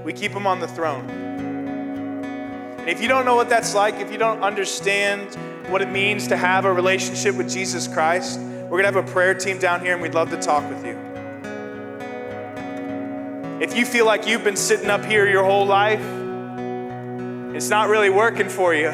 We 0.05 0.13
keep 0.13 0.31
him 0.31 0.47
on 0.47 0.61
the 0.61 0.67
throne. 0.69 1.28
And 2.89 2.97
if 2.97 3.03
you 3.03 3.07
don't 3.07 3.23
know 3.23 3.35
what 3.35 3.49
that's 3.49 3.75
like, 3.75 3.99
if 3.99 4.11
you 4.11 4.17
don't 4.17 4.41
understand 4.41 5.35
what 5.69 5.83
it 5.83 5.91
means 5.91 6.27
to 6.29 6.35
have 6.35 6.65
a 6.65 6.73
relationship 6.73 7.35
with 7.35 7.47
Jesus 7.47 7.87
Christ, 7.87 8.39
we're 8.39 8.81
going 8.81 8.91
to 8.91 8.99
have 8.99 9.07
a 9.07 9.11
prayer 9.11 9.35
team 9.35 9.59
down 9.59 9.81
here 9.81 9.93
and 9.93 10.01
we'd 10.01 10.15
love 10.15 10.31
to 10.31 10.37
talk 10.37 10.67
with 10.67 10.83
you. 10.83 10.97
If 13.61 13.77
you 13.77 13.85
feel 13.85 14.07
like 14.07 14.25
you've 14.25 14.43
been 14.43 14.55
sitting 14.55 14.89
up 14.89 15.05
here 15.05 15.29
your 15.29 15.43
whole 15.43 15.67
life, 15.67 16.01
it's 17.55 17.69
not 17.69 17.89
really 17.89 18.09
working 18.09 18.49
for 18.49 18.73
you. 18.73 18.89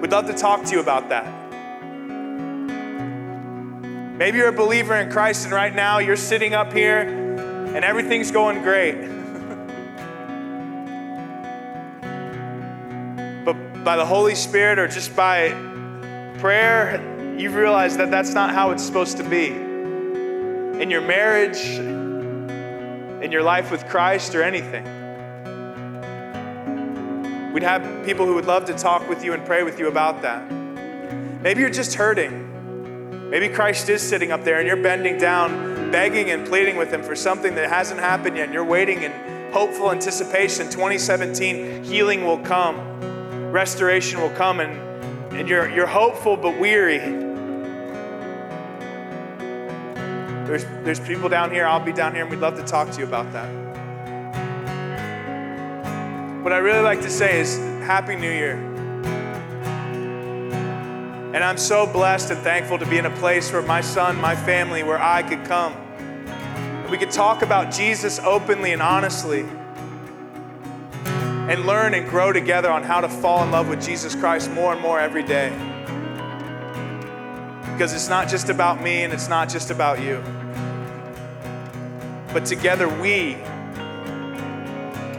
We'd 0.00 0.12
love 0.12 0.28
to 0.28 0.34
talk 0.34 0.62
to 0.66 0.70
you 0.70 0.78
about 0.78 1.08
that. 1.08 1.26
Maybe 4.16 4.38
you're 4.38 4.46
a 4.46 4.52
believer 4.52 4.94
in 4.94 5.10
Christ 5.10 5.46
and 5.46 5.52
right 5.52 5.74
now 5.74 5.98
you're 5.98 6.14
sitting 6.14 6.54
up 6.54 6.72
here 6.72 7.00
and 7.00 7.84
everything's 7.84 8.30
going 8.30 8.62
great. 8.62 9.11
By 13.84 13.96
the 13.96 14.06
Holy 14.06 14.34
Spirit 14.34 14.78
or 14.78 14.86
just 14.86 15.14
by 15.16 15.50
prayer, 16.38 17.00
you've 17.38 17.54
realized 17.54 17.98
that 17.98 18.10
that's 18.10 18.34
not 18.34 18.50
how 18.50 18.70
it's 18.70 18.82
supposed 18.82 19.16
to 19.16 19.24
be. 19.24 19.48
In 19.48 20.90
your 20.90 21.00
marriage, 21.00 21.60
in 21.64 23.30
your 23.30 23.42
life 23.42 23.70
with 23.70 23.86
Christ, 23.86 24.34
or 24.34 24.42
anything. 24.42 24.84
We'd 27.52 27.62
have 27.62 28.04
people 28.06 28.26
who 28.26 28.34
would 28.34 28.46
love 28.46 28.64
to 28.66 28.74
talk 28.74 29.08
with 29.08 29.24
you 29.24 29.32
and 29.32 29.44
pray 29.44 29.62
with 29.62 29.78
you 29.78 29.88
about 29.88 30.22
that. 30.22 30.50
Maybe 31.42 31.60
you're 31.60 31.70
just 31.70 31.94
hurting. 31.94 33.30
Maybe 33.30 33.48
Christ 33.48 33.88
is 33.88 34.02
sitting 34.02 34.32
up 34.32 34.44
there 34.44 34.58
and 34.58 34.66
you're 34.66 34.82
bending 34.82 35.18
down 35.18 35.72
begging 35.92 36.30
and 36.30 36.46
pleading 36.46 36.76
with 36.76 36.90
Him 36.90 37.02
for 37.02 37.14
something 37.14 37.54
that 37.54 37.68
hasn't 37.68 38.00
happened 38.00 38.36
yet, 38.36 38.46
and 38.46 38.54
you're 38.54 38.64
waiting 38.64 39.02
in 39.02 39.12
hopeful 39.52 39.92
anticipation, 39.92 40.68
2017, 40.70 41.84
healing 41.84 42.24
will 42.24 42.38
come, 42.38 42.78
restoration 43.52 44.20
will 44.20 44.30
come, 44.30 44.60
and, 44.60 44.72
and 45.34 45.46
you're, 45.46 45.68
you're 45.68 45.86
hopeful 45.86 46.38
but 46.38 46.58
weary. 46.58 46.98
There's, 50.46 50.64
there's 50.84 51.00
people 51.00 51.28
down 51.28 51.50
here, 51.50 51.66
I'll 51.66 51.84
be 51.84 51.92
down 51.92 52.14
here, 52.14 52.22
and 52.22 52.30
we'd 52.30 52.40
love 52.40 52.56
to 52.56 52.64
talk 52.64 52.90
to 52.92 52.98
you 52.98 53.04
about 53.04 53.30
that. 53.34 53.48
What 56.42 56.54
I 56.54 56.58
really 56.58 56.82
like 56.82 57.02
to 57.02 57.10
say 57.10 57.40
is 57.40 57.58
Happy 57.84 58.16
New 58.16 58.32
Year. 58.32 58.56
And 61.34 61.44
I'm 61.44 61.58
so 61.58 61.86
blessed 61.86 62.30
and 62.30 62.40
thankful 62.40 62.78
to 62.78 62.86
be 62.86 62.96
in 62.98 63.06
a 63.06 63.16
place 63.16 63.52
where 63.52 63.62
my 63.62 63.82
son, 63.82 64.20
my 64.20 64.34
family, 64.34 64.82
where 64.82 65.00
I 65.00 65.22
could 65.22 65.44
come. 65.44 65.76
We 66.90 66.96
could 66.98 67.10
talk 67.10 67.42
about 67.42 67.70
Jesus 67.72 68.18
openly 68.18 68.72
and 68.72 68.82
honestly 68.82 69.46
and 71.48 71.66
learn 71.66 71.94
and 71.94 72.08
grow 72.08 72.32
together 72.32 72.70
on 72.70 72.82
how 72.82 73.00
to 73.00 73.08
fall 73.08 73.42
in 73.42 73.50
love 73.50 73.68
with 73.68 73.82
Jesus 73.82 74.14
Christ 74.14 74.50
more 74.52 74.72
and 74.72 74.80
more 74.80 75.00
every 75.00 75.22
day. 75.22 75.50
Because 77.72 77.92
it's 77.92 78.08
not 78.08 78.28
just 78.28 78.48
about 78.48 78.82
me 78.82 79.02
and 79.02 79.12
it's 79.12 79.28
not 79.28 79.48
just 79.48 79.70
about 79.70 80.00
you. 80.00 80.22
But 82.32 82.46
together 82.46 82.88
we, 82.88 83.36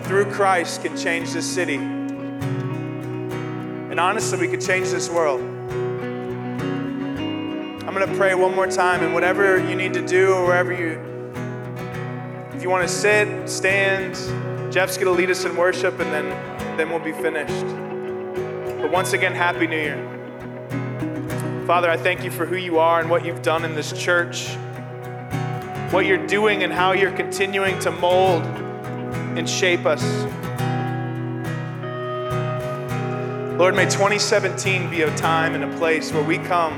through 0.04 0.32
Christ, 0.32 0.82
can 0.82 0.98
change 0.98 1.34
this 1.34 1.46
city. 1.46 1.76
And 1.76 4.00
honestly, 4.00 4.40
we 4.40 4.48
could 4.48 4.62
change 4.62 4.90
this 4.90 5.10
world. 5.10 5.42
I'm 7.86 7.94
going 7.94 8.10
to 8.10 8.18
pray 8.18 8.34
one 8.34 8.56
more 8.56 8.66
time, 8.66 9.04
and 9.04 9.14
whatever 9.14 9.60
you 9.60 9.76
need 9.76 9.94
to 9.94 10.06
do, 10.06 10.34
or 10.34 10.46
wherever 10.46 10.74
you, 10.74 11.00
if 12.56 12.64
you 12.64 12.70
want 12.70 12.88
to 12.88 12.94
sit, 12.94 13.48
stand, 13.48 14.16
Jeff's 14.74 14.98
going 14.98 15.06
to 15.06 15.14
lead 15.14 15.30
us 15.30 15.46
in 15.46 15.56
worship, 15.56 16.00
and 16.00 16.12
then, 16.12 16.30
then 16.78 16.90
we'll 16.90 16.98
be 16.98 17.12
finished. 17.12 17.64
But 18.82 18.92
once 18.92 19.14
again, 19.14 19.36
Happy 19.36 19.68
New 19.68 19.78
Year. 19.78 21.64
Father, 21.68 21.92
I 21.92 21.96
thank 21.96 22.24
you 22.24 22.32
for 22.32 22.48
who 22.48 22.56
you 22.56 22.80
are 22.80 23.00
and 23.00 23.08
what 23.08 23.24
you've 23.24 23.44
done 23.44 23.66
in 23.66 23.76
this 23.76 23.94
church, 23.94 24.48
what 25.92 26.08
you're 26.08 26.26
doing, 26.26 26.64
and 26.64 26.74
how 26.74 26.94
you're 26.94 27.12
continuing 27.12 27.78
to 27.82 27.92
mold 27.92 28.42
and 29.38 29.48
shape 29.48 29.86
us. 29.86 30.02
Lord, 33.60 33.76
may 33.76 33.86
2017 33.86 34.90
be 34.90 35.04
a 35.04 35.16
time 35.16 35.54
and 35.54 35.64
a 35.64 35.78
place 35.78 36.12
where 36.12 36.24
we 36.24 36.40
come 36.40 36.74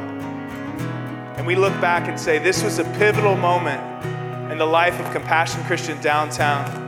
and 1.37 1.47
we 1.47 1.55
look 1.55 1.73
back 1.79 2.09
and 2.09 2.19
say, 2.19 2.39
this 2.39 2.61
was 2.61 2.77
a 2.77 2.83
pivotal 2.99 3.37
moment 3.37 3.81
in 4.51 4.57
the 4.57 4.65
life 4.65 4.99
of 4.99 5.09
Compassion 5.13 5.63
Christian 5.63 5.99
downtown. 6.01 6.85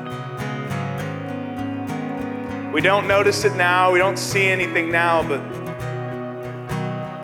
We 2.74 2.82
don't 2.82 3.08
notice 3.08 3.44
it 3.44 3.56
now, 3.56 3.92
we 3.92 4.00
don't 4.00 4.18
see 4.18 4.46
anything 4.46 4.92
now, 4.92 5.24
but 5.28 5.42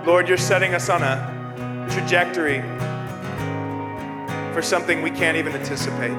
Lord, 0.05 0.27
you're 0.27 0.37
setting 0.37 0.73
us 0.73 0.89
on 0.89 1.03
a 1.03 1.87
trajectory 1.91 2.61
for 4.53 4.61
something 4.61 5.01
we 5.01 5.11
can't 5.11 5.37
even 5.37 5.53
anticipate. 5.53 6.13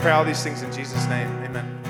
Pray 0.00 0.12
all 0.12 0.24
these 0.24 0.42
things 0.42 0.62
in 0.62 0.72
Jesus' 0.72 1.06
name. 1.06 1.28
Amen. 1.44 1.81